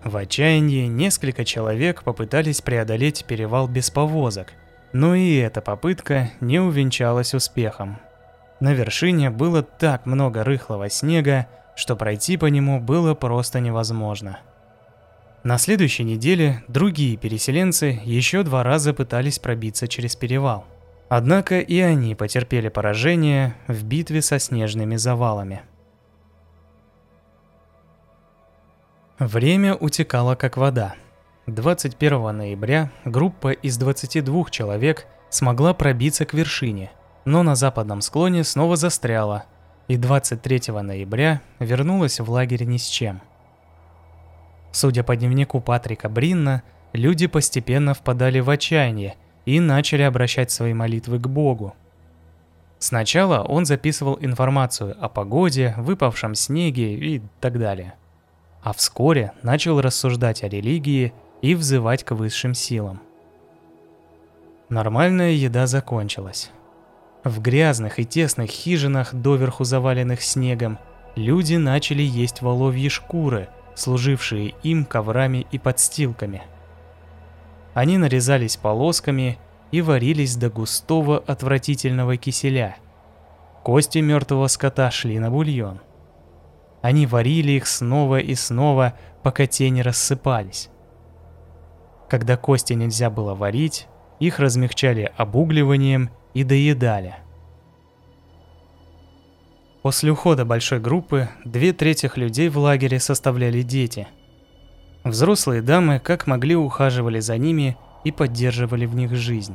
[0.02, 4.52] В отчаянии несколько человек попытались преодолеть перевал без повозок,
[4.92, 7.98] но и эта попытка не увенчалась успехом.
[8.60, 14.38] На вершине было так много рыхлого снега, что пройти по нему было просто невозможно.
[15.44, 20.64] На следующей неделе другие переселенцы еще два раза пытались пробиться через перевал.
[21.10, 25.60] Однако и они потерпели поражение в битве со снежными завалами.
[29.18, 30.94] Время утекало как вода.
[31.46, 36.90] 21 ноября группа из 22 человек смогла пробиться к вершине,
[37.26, 39.44] но на западном склоне снова застряла,
[39.88, 43.20] и 23 ноября вернулась в лагерь ни с чем.
[44.74, 49.14] Судя по дневнику Патрика Бринна, люди постепенно впадали в отчаяние
[49.46, 51.74] и начали обращать свои молитвы к Богу.
[52.78, 57.94] Сначала он записывал информацию о погоде, выпавшем снеге и так далее–
[58.64, 63.00] а вскоре начал рассуждать о религии и взывать к высшим силам.
[64.70, 66.50] Нормальная еда закончилась.
[67.22, 70.78] В грязных и тесных хижинах, доверху заваленных снегом,
[71.14, 76.42] люди начали есть воловьи шкуры, служившие им коврами и подстилками.
[77.74, 79.38] Они нарезались полосками
[79.72, 82.76] и варились до густого отвратительного киселя.
[83.62, 85.80] Кости мертвого скота шли на бульон–
[86.84, 90.68] они варили их снова и снова, пока те не рассыпались.
[92.10, 93.88] Когда кости нельзя было варить,
[94.20, 97.14] их размягчали обугливанием и доедали.
[99.84, 104.08] После ухода большой группы две трети людей в лагере составляли дети.
[105.04, 109.54] Взрослые дамы как могли ухаживали за ними и поддерживали в них жизнь.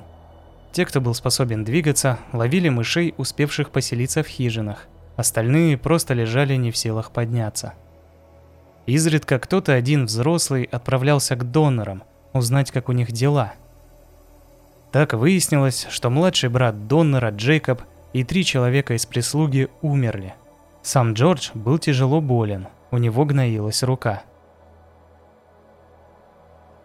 [0.71, 4.87] Те, кто был способен двигаться, ловили мышей, успевших поселиться в хижинах–
[5.19, 7.73] Остальные просто лежали не в силах подняться.
[8.85, 13.51] Изредка кто-то один взрослый отправлялся к донорам, узнать, как у них дела.
[14.93, 17.81] Так выяснилось, что младший брат донора Джейкоб
[18.13, 20.33] и три человека из прислуги умерли.
[20.81, 24.23] Сам Джордж был тяжело болен, у него гноилась рука.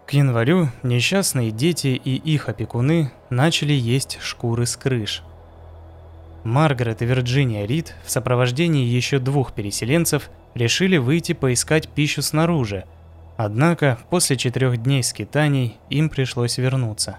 [0.07, 5.23] К январю несчастные дети и их опекуны начали есть шкуры с крыш–
[6.45, 12.85] Маргарет и Вирджиния Рид в сопровождении еще двух переселенцев решили выйти поискать пищу снаружи,
[13.39, 17.17] однако после четырех дней скитаний им пришлось вернуться.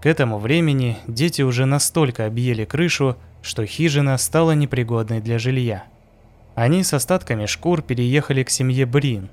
[0.00, 5.84] К этому времени дети уже настолько объели крышу, что хижина стала непригодной для жилья.
[6.54, 9.28] Они с остатками шкур переехали к семье Брин.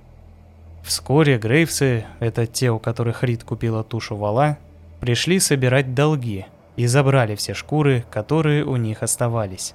[0.84, 4.58] Вскоре Грейвсы, это те, у которых Рид купила тушу вала,
[5.00, 6.46] пришли собирать долги–
[6.76, 9.74] и забрали все шкуры, которые у них оставались.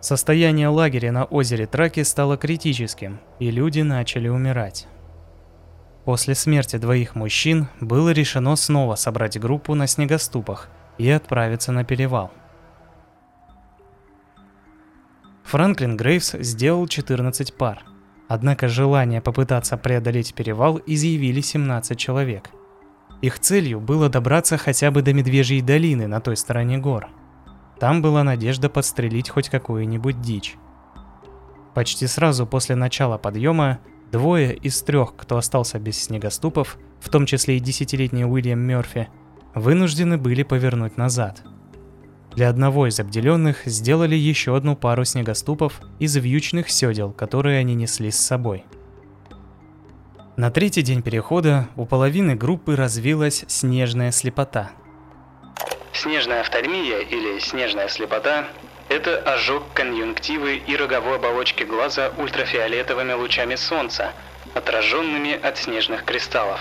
[0.00, 4.86] Состояние лагеря на озере Траки стало критическим, и люди начали умирать.
[6.06, 12.30] После смерти двоих мужчин было решено снова собрать группу на снегоступах и отправиться на перевал.
[15.42, 17.84] Франклин Грейвс сделал 14 пар.
[18.28, 22.50] Однако желание попытаться преодолеть перевал изъявили 17 человек.
[23.20, 27.08] Их целью было добраться хотя бы до Медвежьей долины на той стороне гор.
[27.80, 30.54] Там была надежда подстрелить хоть какую-нибудь дичь.
[31.74, 33.80] Почти сразу после начала подъема
[34.12, 39.08] двое из трех, кто остался без снегоступов, в том числе и десятилетний Уильям Мёрфи,
[39.54, 41.42] вынуждены были повернуть назад.
[42.34, 48.10] Для одного из обделенных сделали еще одну пару снегоступов из вьючных седел, которые они несли
[48.10, 48.64] с собой–
[50.36, 54.70] на третий день перехода у половины группы развилась снежная слепота.
[55.94, 58.46] Снежная офтальмия или снежная слепота–
[58.88, 64.12] это ожог конъюнктивы и роговой оболочки глаза ультрафиолетовыми лучами солнца,
[64.54, 66.60] отраженными от снежных кристаллов.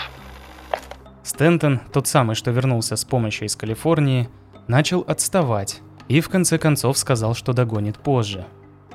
[1.23, 4.29] Стентон, тот самый, что вернулся с помощью из Калифорнии,
[4.67, 8.45] начал отставать и в конце концов сказал, что догонит позже.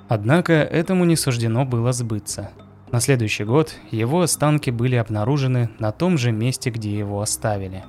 [0.09, 2.50] Однако этому не суждено было сбыться–
[2.92, 7.84] на следующий год его останки были обнаружены на том же месте, где его оставили.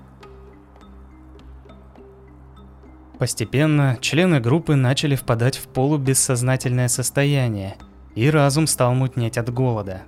[3.22, 7.78] Постепенно члены группы начали впадать в полубессознательное состояние,
[8.15, 10.01] и разум стал мутнеть от голода.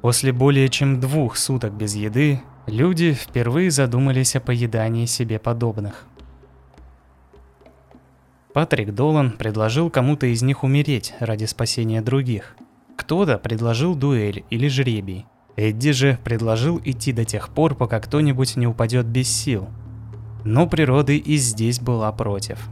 [0.00, 6.06] После более чем двух суток без еды, люди впервые задумались о поедании себе подобных.
[8.52, 12.56] Патрик Долан предложил кому-то из них умереть ради спасения других–
[12.96, 15.24] кто-то предложил дуэль или жребий.
[15.54, 19.68] Эдди же предложил идти до тех пор, пока кто-нибудь не упадет без сил.
[20.44, 22.68] Но природа и здесь была против.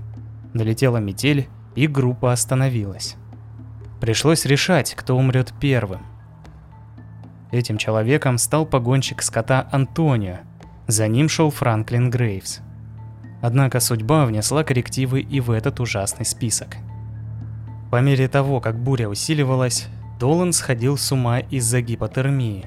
[0.54, 3.16] Налетела метель, и группа остановилась.
[4.00, 6.00] Пришлось решать, кто умрет первым.
[7.52, 10.38] Этим человеком стал погонщик скота Антонио.
[10.86, 12.60] За ним шел Франклин Грейвс.
[13.42, 16.76] Однако судьба внесла коррективы и в этот ужасный список.
[17.90, 19.86] По мере того, как буря усиливалась,
[20.18, 22.66] Долан сходил с ума из-за гипотермии.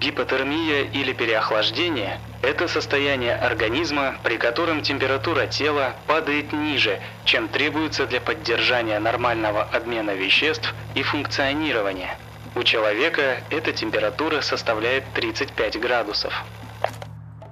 [0.00, 8.20] Гипотермия или переохлаждение– это состояние организма, при котором температура тела падает ниже, чем требуется для
[8.20, 12.16] поддержания нормального обмена веществ и функционирования.
[12.54, 16.32] У человека эта температура составляет 35 градусов.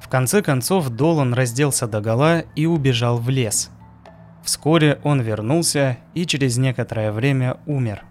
[0.01, 3.71] В конце концов Долан разделся догола и убежал в лес.
[4.45, 8.03] Вскоре он вернулся и через некоторое время умер.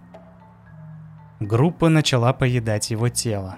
[1.38, 3.56] Группа начала поедать его тело.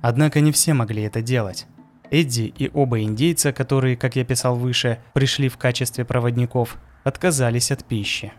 [0.00, 1.66] Однако не все могли это делать.
[2.12, 7.86] Эдди и оба индейца, которые, как я писал выше, пришли в качестве проводников, отказались от
[7.86, 8.34] пищи.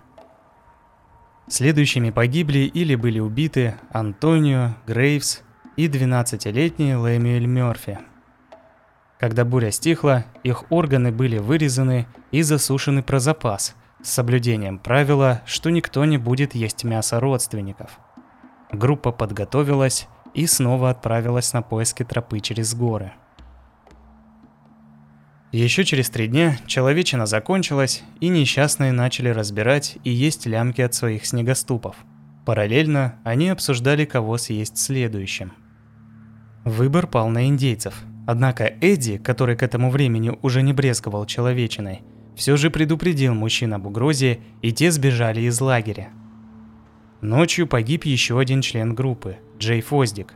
[1.47, 5.41] Следующими погибли или были убиты Антонио, Грейвс
[5.75, 7.97] и 12-летний Лэмюэль Мёрфи.
[9.19, 15.71] Когда буря стихла, их органы были вырезаны и засушены про запас, с соблюдением правила, что
[15.71, 17.97] никто не будет есть мясо родственников.
[18.71, 23.13] Группа подготовилась и снова отправилась на поиски тропы через горы.
[25.53, 31.27] Еще через три дня человечина закончилась, и несчастные начали разбирать и есть лямки от своих
[31.27, 31.95] снегоступов.
[32.43, 35.53] Параллельно они обсуждали, кого съесть следующим.
[36.65, 37.93] Выбор пал на индейцев.
[38.25, 42.01] Однако Эдди, который к этому времени уже не брезговал человечиной,
[42.35, 46.09] все же предупредил мужчин об угрозе, и те сбежали из лагеря.
[47.21, 50.33] Ночью погиб еще один член группы– Джей Фоздик.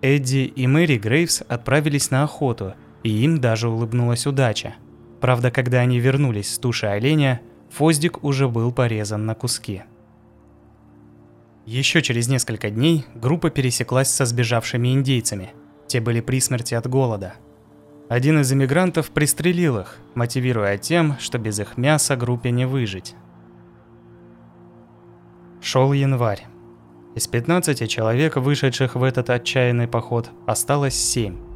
[0.00, 2.72] Эдди и Мэри Грейвс отправились на охоту–
[3.02, 4.74] и им даже улыбнулась удача.
[5.20, 7.40] Правда, когда они вернулись с туши оленя,
[7.70, 9.82] Фоздик уже был порезан на куски.
[11.64, 15.52] Еще через несколько дней группа пересеклась со сбежавшими индейцами.
[15.86, 17.34] Те были при смерти от голода.
[18.08, 23.14] Один из иммигрантов пристрелил их, мотивируя тем, что без их мяса группе не выжить.
[25.62, 26.46] Шел январь.
[27.14, 31.51] Из 15 человек, вышедших в этот отчаянный поход, осталось 7.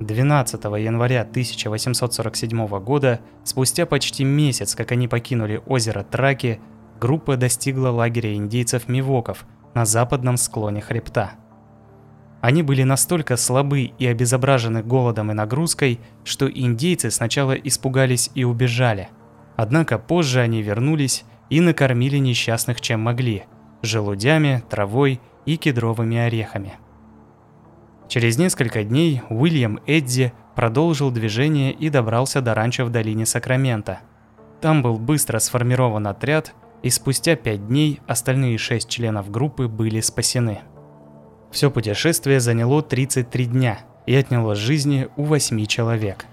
[0.00, 6.60] 12 января 1847 года, спустя почти месяц, как они покинули озеро Траки,
[7.00, 11.32] группа достигла лагеря индейцев Мивоков на западном склоне хребта.
[12.40, 19.08] Они были настолько слабы и обезображены голодом и нагрузкой, что индейцы сначала испугались и убежали.
[19.56, 23.44] Однако позже они вернулись и накормили несчастных чем могли–
[23.82, 26.74] желудями, травой и кедровыми орехами.
[28.08, 34.00] Через несколько дней Уильям Эдди продолжил движение и добрался до ранчо в долине Сакрамента.
[34.60, 40.60] Там был быстро сформирован отряд, и спустя пять дней остальные шесть членов группы были спасены.
[41.50, 46.26] Все путешествие заняло 33 дня и отняло жизни у восьми человек.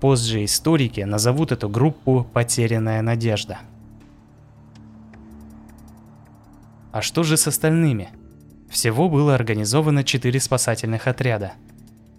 [0.00, 3.58] Позже историки назовут эту группу «Потерянная надежда».
[6.92, 8.10] А что же с остальными?
[8.70, 11.52] Всего было организовано четыре спасательных отряда.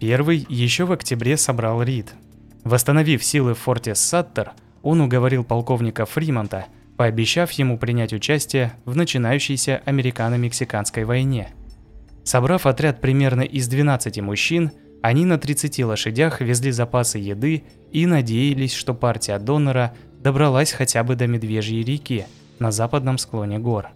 [0.00, 2.14] Первый еще в октябре собрал Рид.
[2.64, 9.82] Восстановив силы в форте Саттер, он уговорил полковника Фримонта, пообещав ему принять участие в начинающейся
[9.84, 11.50] американо-мексиканской войне.
[12.24, 14.72] Собрав отряд примерно из 12 мужчин,
[15.02, 21.16] они на 30 лошадях везли запасы еды и надеялись, что партия донора добралась хотя бы
[21.16, 22.26] до Медвежьей реки
[22.58, 23.88] на западном склоне гор.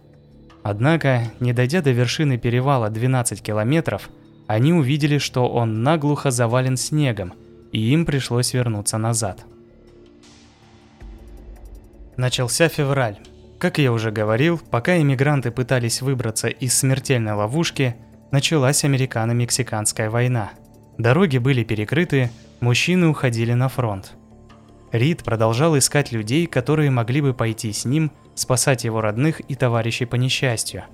[0.67, 4.09] Однако, не дойдя до вершины перевала 12 километров,
[4.47, 7.33] они увидели, что он наглухо завален снегом,
[7.71, 9.45] и им пришлось вернуться назад.
[12.17, 13.19] Начался февраль.
[13.59, 17.95] Как я уже говорил, пока иммигранты пытались выбраться из смертельной ловушки,
[18.31, 20.49] началась американо-мексиканская война.
[20.97, 24.13] Дороги были перекрыты, мужчины уходили на фронт.
[24.97, 30.05] Рид продолжал искать людей, которые могли бы пойти с ним– спасать его родных и товарищей
[30.05, 30.85] по несчастью.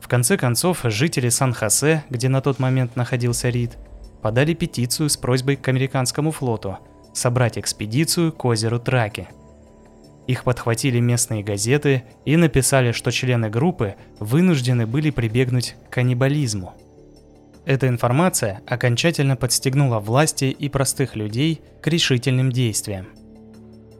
[0.00, 3.78] В конце концов, жители Сан-Хосе, где на тот момент находился Рид,
[4.20, 6.78] подали петицию с просьбой к американскому флоту
[7.14, 9.28] собрать экспедицию к озеру Траки.
[10.26, 16.74] Их подхватили местные газеты и написали, что члены группы вынуждены были прибегнуть к каннибализму.
[17.66, 23.06] Эта информация окончательно подстегнула власти и простых людей к решительным действиям.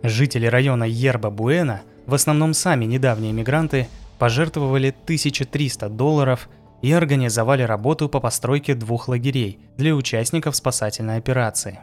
[0.03, 3.89] Жители района Ерба-Буэна– в основном сами недавние мигранты,
[4.19, 6.49] пожертвовали 1300 долларов
[6.83, 11.81] и организовали работу по постройке двух лагерей для участников спасательной операции.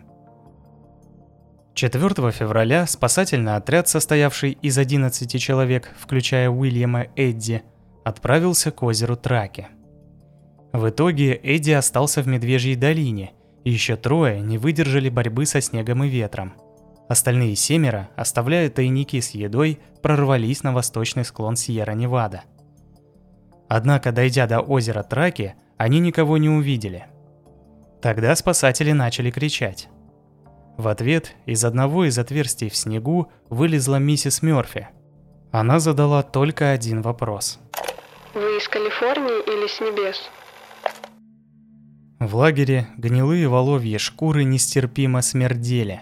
[1.74, 7.64] 4 февраля спасательный отряд, состоявший из 11 человек, включая Уильяма Эдди,
[8.04, 9.68] отправился к озеру Траки.
[10.74, 16.04] В итоге Эдди остался в Медвежьей долине, и еще трое не выдержали борьбы со снегом
[16.04, 16.54] и ветром.
[17.10, 22.44] Остальные семеро, оставляя тайники с едой, прорвались на восточный склон Сьерра-Невада.
[23.68, 27.06] Однако, дойдя до озера Траки, они никого не увидели.
[28.02, 29.90] Тогда спасатели начали кричать.
[30.78, 34.88] В ответ из одного из отверстий в снегу вылезла миссис Мёрфи.
[35.52, 37.60] Она задала только один вопрос.
[38.34, 40.30] Вы из Калифорнии или с небес?
[42.22, 46.02] В лагере гнилые воловьи шкуры нестерпимо смердели.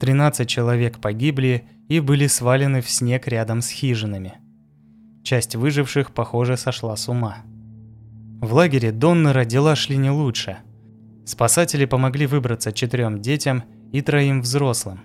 [0.00, 4.34] 13 человек погибли и были свалены в снег рядом с хижинами.
[5.22, 7.38] Часть выживших, похоже, сошла с ума.
[8.42, 10.58] В лагере Доннера дела шли не лучше.
[11.24, 15.04] Спасатели помогли выбраться четырем детям и троим взрослым.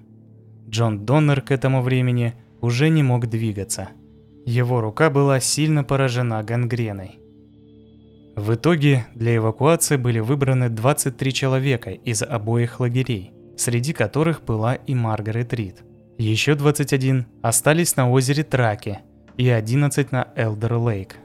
[0.67, 3.87] Джон Доннер к этому времени уже не мог двигаться.
[4.45, 7.20] Его рука была сильно поражена гангреной.
[8.35, 14.95] В итоге для эвакуации были выбраны 23 человека из обоих лагерей, среди которых была и
[14.95, 15.83] Маргарет Рид.
[16.17, 18.99] Еще 21 остались на озере Траки
[19.37, 21.17] и 11 на Элдер Лейк.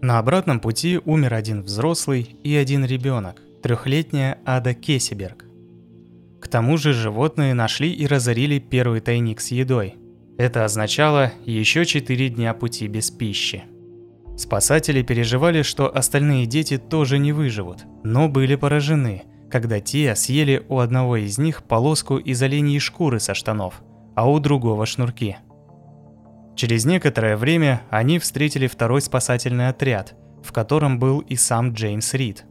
[0.00, 5.44] На обратном пути умер один взрослый и один ребенок, трехлетняя Ада Кесиберг.
[6.40, 9.96] К тому же животные нашли и разорили первый тайник с едой.
[10.38, 13.64] Это означало еще 4 дня пути без пищи.
[14.38, 20.78] Спасатели переживали, что остальные дети тоже не выживут, но были поражены, когда те съели у
[20.78, 23.82] одного из них полоску из оленьей шкуры со штанов,
[24.14, 25.38] а у другого шнурки.
[26.54, 30.14] Через некоторое время они встретили второй спасательный отряд,
[30.44, 32.44] в котором был и сам Джеймс Рид.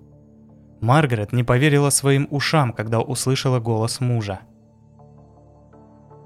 [0.81, 4.41] Маргарет не поверила своим ушам, когда услышала голос мужа.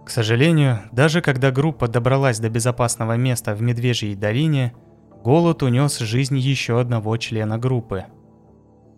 [0.07, 4.73] К сожалению, даже когда группа добралась до безопасного места в Медвежьей долине–
[5.23, 8.05] Голод унес жизнь еще одного члена группы.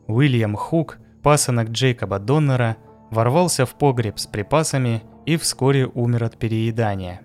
[0.07, 2.78] Уильям Хук, пасынок Джейкоба Доннера,
[3.11, 7.21] ворвался в погреб с припасами и вскоре умер от переедания.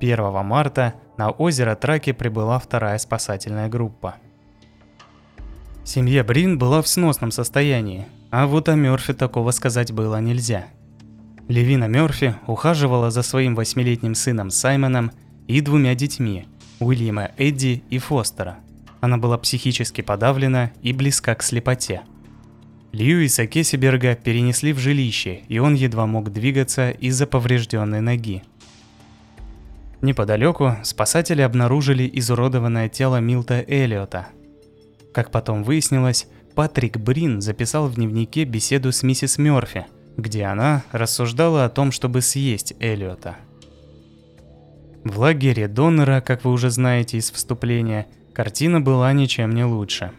[0.00, 4.14] 1 марта на озеро Траки прибыла вторая спасательная группа.
[5.82, 10.66] Семья Брин была в сносном состоянии, а вот о Мёрфи такого сказать было нельзя.
[11.48, 15.10] Левина Мёрфи ухаживала за своим восьмилетним сыном Саймоном
[15.48, 16.46] и двумя детьми–
[16.80, 18.58] Уильяма Эдди и Фостера.
[19.00, 22.02] Она была психически подавлена и близка к слепоте.
[22.92, 28.42] Льюиса Кесиберга перенесли в жилище, и он едва мог двигаться из-за поврежденной ноги.
[30.00, 34.28] Неподалеку спасатели обнаружили изуродованное тело Милта Эллиота.
[35.12, 41.66] Как потом выяснилось, Патрик Брин записал в дневнике беседу с миссис Мёрфи, где она рассуждала
[41.66, 43.36] о том, чтобы съесть Эллиота–
[45.04, 50.12] в лагере Донора, как вы уже знаете из вступления, картина была ничем не лучше.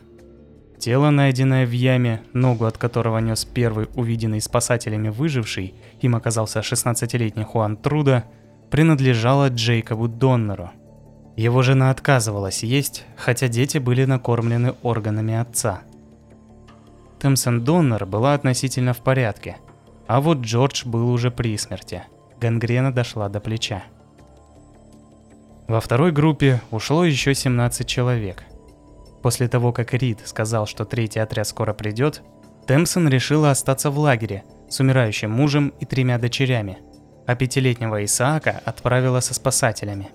[0.80, 7.44] Тело, найденное в яме, ногу от которого нес первый увиденный спасателями выживший, им оказался 16-летний
[7.44, 8.24] Хуан Труда,
[8.72, 10.72] принадлежало Джейкобу Доннеру.
[11.36, 15.82] Его жена отказывалась есть, хотя дети были накормлены органами отца.
[17.20, 19.58] Тэмсон Доннер была относительно в порядке,
[20.08, 22.02] а вот Джордж был уже при смерти.
[22.40, 23.84] Гангрена дошла до плеча.
[25.72, 28.44] Во второй группе ушло еще 17 человек.
[29.22, 32.24] После того, как Рид сказал, что третий отряд скоро придет,
[32.68, 36.80] Темпсон решила остаться в лагере с умирающим мужем и тремя дочерями,
[37.26, 40.10] а пятилетнего Исаака отправила со спасателями.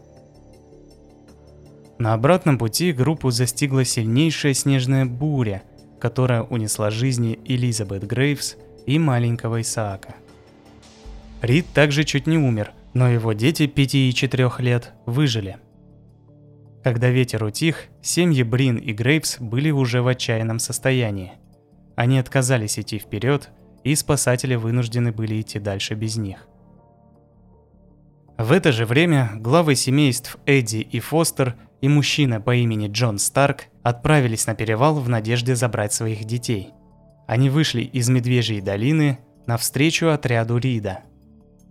[1.99, 5.63] На обратном пути группу застигла сильнейшая снежная буря,
[5.99, 10.17] которая унесла жизни Элизабет Грейвс и маленького Исаака.
[11.41, 15.59] Рид также чуть не умер– но его дети 5 и 4 лет выжили.
[16.83, 21.35] Когда ветер утих, семьи Брин и Грейвс были уже в отчаянном состоянии.
[21.95, 23.51] Они отказались идти вперед,
[23.85, 26.49] и спасатели вынуждены были идти дальше без них.
[28.39, 33.65] В это же время главы семейств Эдди и Фостер и мужчина по имени Джон Старк
[33.83, 36.71] отправились на перевал в надежде забрать своих детей.
[37.27, 41.01] Они вышли из Медвежьей долины навстречу отряду Рида–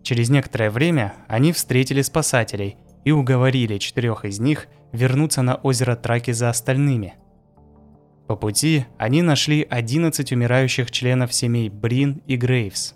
[0.05, 6.29] Через некоторое время они встретили спасателей и уговорили четырех из них вернуться на озеро Траки
[6.29, 7.15] за остальными.
[8.27, 12.93] По пути они нашли 11 умирающих членов семей Брин и Грейвс.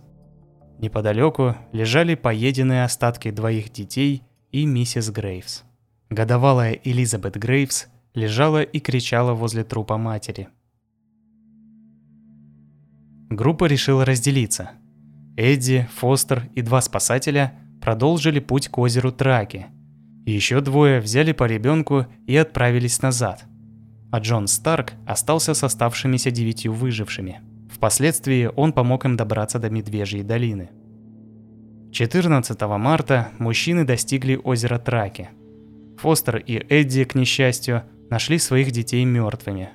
[0.78, 5.64] Неподалеку лежали поеденные остатки двоих детей и миссис Грейвс.
[6.12, 10.50] Годовалая Элизабет Грейвс лежала и кричала возле трупа матери.
[13.32, 14.74] Группа решила разделиться–
[15.40, 19.68] Эдди, Фостер и два спасателя продолжили путь к озеру Траки.
[20.26, 23.46] Еще двое взяли по ребенку и отправились назад.
[24.12, 27.40] а Джон Старк остался с оставшимися девятью выжившими.
[27.72, 30.72] Впоследствии он помог им добраться до Медвежьей долины.
[31.94, 35.30] 14 марта мужчины достигли озера Траки.
[36.00, 39.70] Фостер и Эдди, к несчастью, нашли своих детей мертвыми.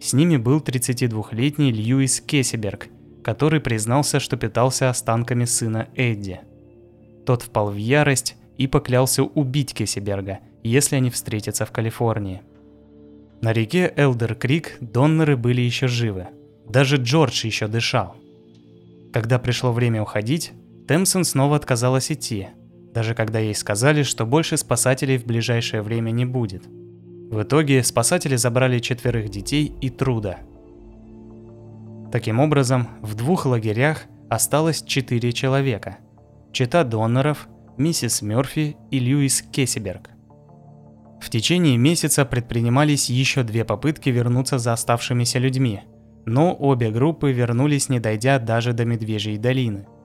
[0.00, 2.88] С ними был 32-летний Льюис Кесиберг,
[3.22, 6.40] который признался, что питался останками сына Эдди.
[7.26, 12.42] Тот впал в ярость и поклялся убить Кесиберга, если они встретятся в Калифорнии.
[13.40, 16.28] На реке Элдер Крик доноры были еще живы.
[16.68, 18.16] Даже Джордж еще дышал.
[19.12, 20.52] Когда пришло время уходить,
[20.86, 22.48] Темсон снова отказалась идти,
[22.92, 26.64] даже когда ей сказали, что больше спасателей в ближайшее время не будет.
[26.66, 30.40] В итоге спасатели забрали четверых детей и труда.
[32.12, 35.98] Таким образом, в двух лагерях осталось четыре человека.
[36.52, 40.10] Чита доноров, миссис Мёрфи и Льюис Кесиберг.
[41.20, 45.82] В течение месяца предпринимались еще две попытки вернуться за оставшимися людьми,
[46.26, 49.86] но обе группы вернулись, не дойдя даже до Медвежьей долины–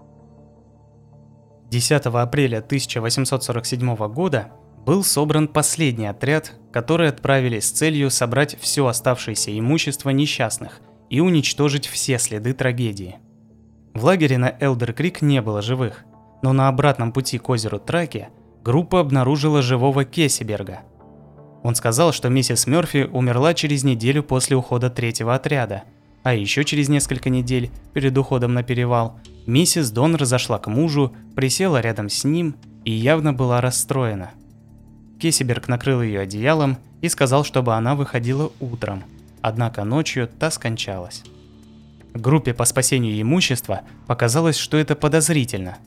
[1.75, 4.47] 10 апреля 1847 года
[4.85, 10.79] был собран последний отряд, который отправили с целью собрать все оставшееся имущество несчастных
[11.09, 13.17] и уничтожить все следы трагедии.
[13.93, 16.03] В лагере на Элдер Крик не было живых,
[16.41, 18.29] но на обратном пути к озеру Траки
[18.63, 20.81] группа обнаружила живого Кесиберга.
[21.63, 25.83] Он сказал, что миссис Мёрфи умерла через неделю после ухода третьего отряда,
[26.23, 31.79] а еще через несколько недель, перед уходом на перевал, Миссис Доннер зашла к мужу, присела
[31.79, 34.31] рядом с ним и явно была расстроена.
[35.19, 39.03] Кесиберг накрыл ее одеялом и сказал, чтобы она выходила утром,
[39.47, 41.21] однако ночью та скончалась.
[42.15, 45.77] Группе по спасению имущества показалось, что это подозрительно.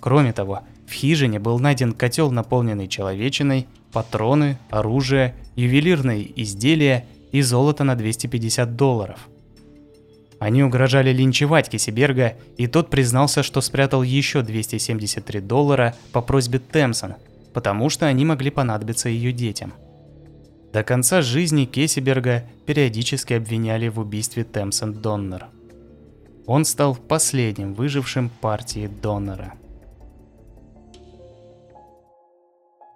[0.00, 7.84] Кроме того, в хижине был найден котел, наполненный человечиной, патроны, оружие, ювелирные изделия и золото
[7.84, 9.18] на 250 долларов–
[10.40, 17.14] они угрожали линчевать Кисиберга, и тот признался, что спрятал еще 273 доллара по просьбе Темсон,
[17.54, 19.72] потому что они могли понадобиться ее детям.
[20.74, 25.46] До конца жизни Кесиберга периодически обвиняли в убийстве Темсон Доннер.
[26.46, 29.54] Он стал последним выжившим партии Доннера.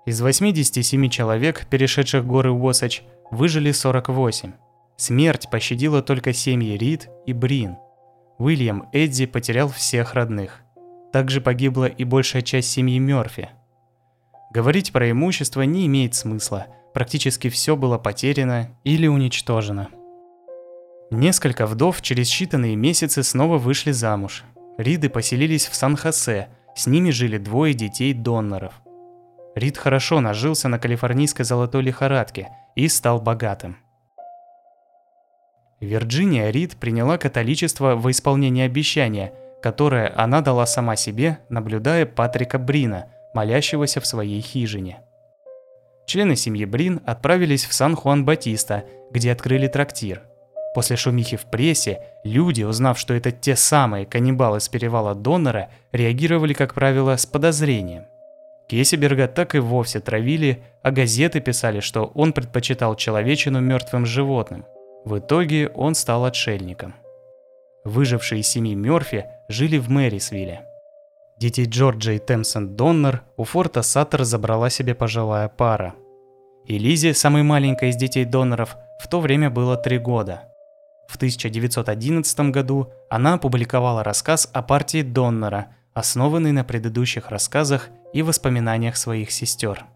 [0.07, 4.55] Из 87 человек, перешедших горы Уосач, выжили 48.
[4.97, 7.77] Смерть пощадила только семьи Рид и Брин.
[8.39, 10.63] Уильям Эдди потерял всех родных.
[11.13, 13.51] Также погибла и большая часть семьи Мёрфи.
[14.53, 16.67] Говорить про имущество не имеет смысла,
[16.99, 19.87] практически все было потеряно или уничтожено.
[21.13, 24.43] Несколько вдов через считанные месяцы снова вышли замуж.
[24.79, 28.73] Риды поселились в Сан-Хосе, с ними жили двое детей доноров.
[29.55, 33.77] Рид хорошо нажился на калифорнийской золотой лихорадке и стал богатым.
[35.79, 39.33] Вирджиния Рид приняла католичество во исполнение обещания,
[39.63, 45.01] которое она дала сама себе, наблюдая Патрика Брина, молящегося в своей хижине.
[46.09, 48.83] Члены семьи Брин отправились в Сан-Хуан-Батиста,
[49.13, 50.23] где открыли трактир.
[50.75, 56.53] После шумихи в прессе, люди, узнав, что это те самые каннибалы с перевала Донора, реагировали,
[56.53, 58.07] как правило, с подозрением.
[58.69, 64.65] Кесиберга так и вовсе травили, а газеты писали, что он предпочитал человечину мертвым животным–
[65.09, 66.95] в итоге он стал отшельником.
[67.83, 70.68] Выжившие семьи Мёрфи жили в Мэрисвилле.
[71.39, 75.95] Детей Джорджа и Темсон Доннер у форта Саттер забрала себе пожилая пара.
[76.67, 76.79] И
[77.13, 80.43] самой маленькой из детей доноров, в то время было три года.
[81.09, 88.97] В 1911 году она опубликовала рассказ о партии Доннера, основанный на предыдущих рассказах и воспоминаниях
[88.97, 89.87] своих сестер.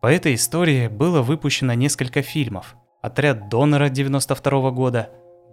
[0.00, 5.10] По этой истории было выпущено несколько фильмов– Отряд донора 92 года,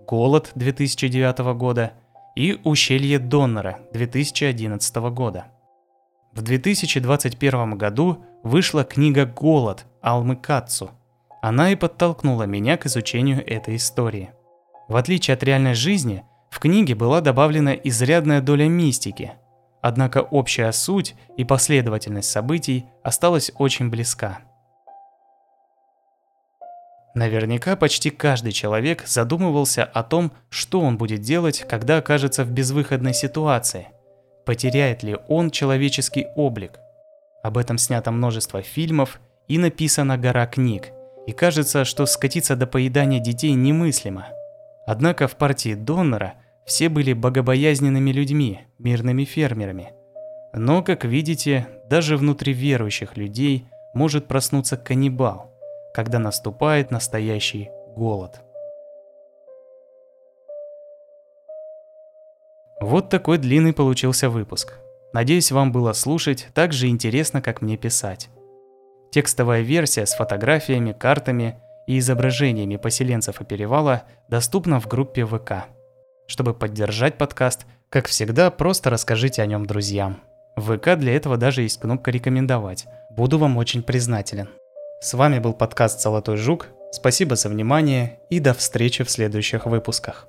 [0.08, 1.93] Голод 2009 года
[2.39, 5.47] и Ущелье донора 2011 года.
[6.31, 10.91] В 2021 году вышла книга «Голод» Алмы Кацу.
[11.41, 14.31] Она и подтолкнула меня к изучению этой истории.
[14.87, 19.33] В отличие от реальной жизни, в книге была добавлена изрядная доля мистики,
[19.81, 24.39] однако общая суть и последовательность событий осталась очень близка.
[27.16, 33.14] Наверняка почти каждый человек задумывался о том, что он будет делать, когда окажется в безвыходной
[33.14, 33.88] ситуации.
[34.45, 36.80] Потеряет ли он человеческий облик?
[37.43, 40.89] Об этом снято множество фильмов и написана гора книг.
[41.26, 44.28] И кажется, что скатиться до поедания детей немыслимо.
[44.86, 46.36] Однако в партии донора
[46.66, 49.93] все были богобоязненными людьми, мирными фермерами.
[50.53, 55.49] Но, как видите, даже внутри верующих людей может проснуться каннибал
[55.93, 58.41] когда наступает настоящий голод.
[62.81, 64.75] Вот такой длинный получился выпуск.
[65.11, 68.29] Надеюсь, вам было слушать так же интересно, как мне писать.
[69.11, 75.65] Текстовая версия с фотографиями, картами и изображениями поселенцев и перевала доступна в группе ВК.
[76.27, 80.21] Чтобы поддержать подкаст, как всегда, просто расскажите о нем друзьям.
[80.55, 82.85] В ВК для этого даже есть кнопка «Рекомендовать».
[83.09, 84.49] Буду вам очень признателен.
[85.02, 86.68] С вами был подкаст «Золотой жук».
[86.91, 90.28] Спасибо за внимание и до встречи в следующих выпусках.